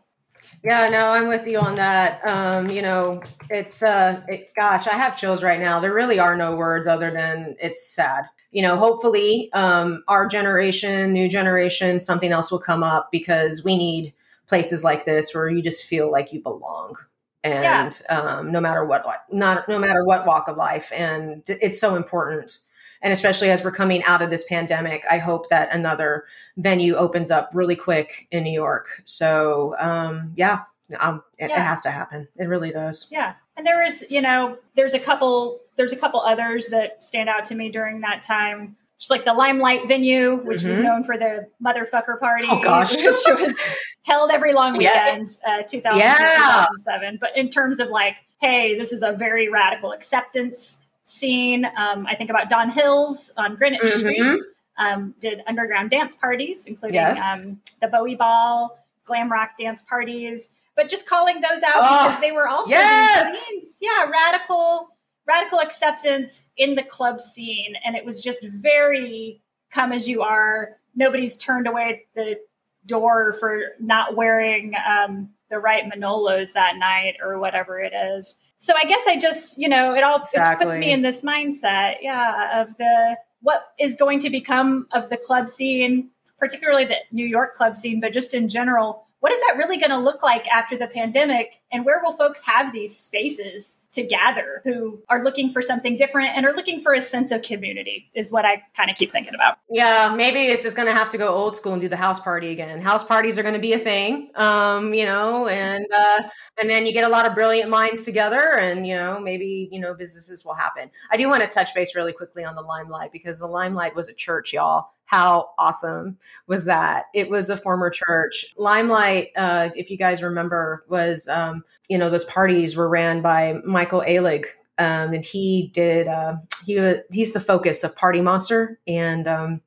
[0.63, 2.27] Yeah, no, I'm with you on that.
[2.27, 5.81] Um, you know, it's uh it, gosh, I have chills right now.
[5.81, 8.25] There really are no words other than it's sad.
[8.51, 13.77] You know, hopefully um our generation, new generation, something else will come up because we
[13.77, 14.13] need
[14.47, 16.97] places like this where you just feel like you belong.
[17.45, 18.17] And yeah.
[18.19, 20.91] um, no matter what not no matter what walk of life.
[20.95, 22.59] And it's so important.
[23.03, 26.25] And especially as we're coming out of this pandemic i hope that another
[26.57, 28.89] venue opens up really quick in new york.
[29.05, 30.63] So um, yeah
[31.01, 31.61] um, it, yeah.
[31.61, 32.29] it has to happen.
[32.37, 33.09] It really does.
[33.11, 33.35] Yeah.
[33.57, 37.45] And there is you know there's a couple there's a couple others that stand out
[37.47, 40.71] to me during that time just like the Limelight venue, which mm-hmm.
[40.71, 42.97] was known for the motherfucker party, oh, gosh.
[43.05, 43.59] which was
[44.05, 45.59] held every long weekend, yeah.
[45.61, 46.15] uh, 2000 yeah.
[46.15, 47.19] 2007.
[47.21, 51.67] But in terms of like, hey, this is a very radical acceptance scene.
[51.77, 53.99] Um, I think about Don Hills on Greenwich mm-hmm.
[53.99, 54.43] Street.
[54.79, 57.47] Um, did underground dance parties, including yes.
[57.47, 60.51] um, the Bowie Ball, glam rock dance parties.
[60.75, 63.47] But just calling those out oh, because they were also yes!
[63.49, 64.89] scenes, yeah, radical
[65.27, 67.75] radical acceptance in the club scene.
[67.85, 70.77] And it was just very come as you are.
[70.95, 72.39] Nobody's turned away at the
[72.87, 78.37] door for not wearing um, the right Manolos that night or whatever it is.
[78.59, 80.67] So I guess I just, you know, it all exactly.
[80.67, 85.17] puts me in this mindset, yeah, of the what is going to become of the
[85.17, 89.57] club scene, particularly the New York club scene, but just in general what is that
[89.57, 91.61] really going to look like after the pandemic?
[91.73, 96.37] And where will folks have these spaces to gather who are looking for something different
[96.37, 99.35] and are looking for a sense of community, is what I kind of keep thinking
[99.35, 99.59] about.
[99.71, 102.21] Yeah, maybe it's just going to have to go old school and do the house
[102.21, 102.81] party again.
[102.81, 106.23] House parties are going to be a thing, um, you know, and uh,
[106.61, 109.81] and then you get a lot of brilliant minds together, and you know, maybe you
[109.81, 110.91] know, businesses will happen.
[111.11, 114.09] I do want to touch base really quickly on the Limelight because the Limelight was
[114.09, 117.07] a church, y'all how awesome was that?
[117.15, 118.55] It was a former church.
[118.57, 123.61] Limelight, uh, if you guys remember, was, um, you know, those parties were ran by
[123.65, 124.47] Michael Alig.
[124.79, 126.37] Um, and he did, uh,
[126.67, 128.79] he, was, he's the focus of Party Monster.
[128.87, 129.61] And, um,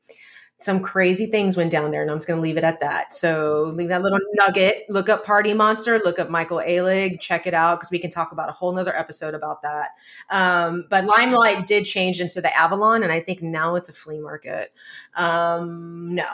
[0.62, 3.14] some crazy things went down there, and I'm just going to leave it at that.
[3.14, 4.86] So leave that little nugget.
[4.90, 6.02] Look up Party Monster.
[6.04, 7.22] Look up Michael Alig.
[7.22, 9.92] Check it out because we can talk about a whole nother episode about that.
[10.30, 14.20] Um, but Limelight did change into the Avalon, and I think now it's a flea
[14.20, 14.74] market.
[15.16, 16.28] Um, no.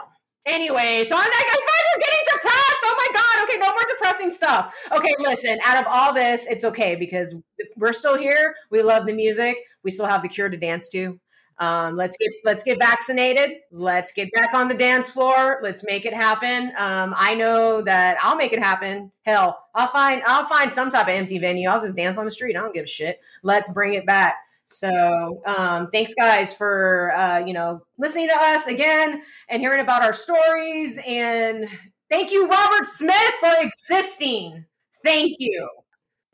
[0.47, 2.81] Anyway, so I'm like, I thought you're getting depressed.
[2.83, 3.43] Oh my god.
[3.43, 4.75] Okay, no more depressing stuff.
[4.91, 5.59] Okay, listen.
[5.65, 7.35] Out of all this, it's okay because
[7.75, 8.55] we're still here.
[8.71, 9.57] We love the music.
[9.83, 11.19] We still have the cure to dance to.
[11.57, 13.57] Um, let's get let's get vaccinated.
[13.71, 15.59] Let's get back on the dance floor.
[15.63, 16.73] Let's make it happen.
[16.77, 19.11] Um, I know that I'll make it happen.
[19.21, 21.69] Hell, I'll find I'll find some type of empty venue.
[21.69, 22.57] I'll just dance on the street.
[22.57, 23.19] I don't give a shit.
[23.41, 24.35] Let's bring it back.
[24.65, 30.03] So um, thanks guys for uh, you know listening to us again and hearing about
[30.03, 30.99] our stories.
[31.07, 31.67] And
[32.09, 34.65] thank you, Robert Smith, for existing.
[35.03, 35.69] Thank you.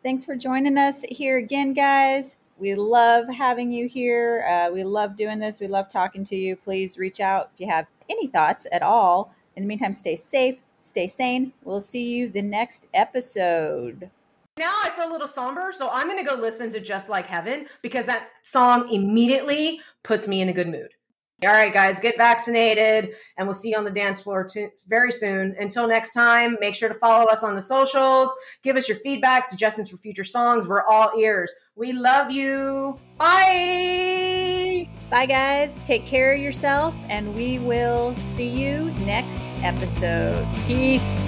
[0.01, 2.37] Thanks for joining us here again, guys.
[2.61, 4.45] We love having you here.
[4.47, 5.59] Uh, we love doing this.
[5.59, 6.55] We love talking to you.
[6.55, 9.33] Please reach out if you have any thoughts at all.
[9.55, 11.53] In the meantime, stay safe, stay sane.
[11.63, 14.11] We'll see you the next episode.
[14.59, 17.25] Now I feel a little somber, so I'm going to go listen to Just Like
[17.25, 20.89] Heaven because that song immediately puts me in a good mood.
[21.43, 24.47] All right, guys, get vaccinated, and we'll see you on the dance floor
[24.87, 25.55] very soon.
[25.59, 28.31] Until next time, make sure to follow us on the socials.
[28.61, 30.67] Give us your feedback, suggestions for future songs.
[30.67, 31.51] We're all ears.
[31.75, 32.99] We love you.
[33.17, 34.87] Bye.
[35.09, 35.81] Bye, guys.
[35.81, 40.47] Take care of yourself, and we will see you next episode.
[40.67, 41.27] Peace.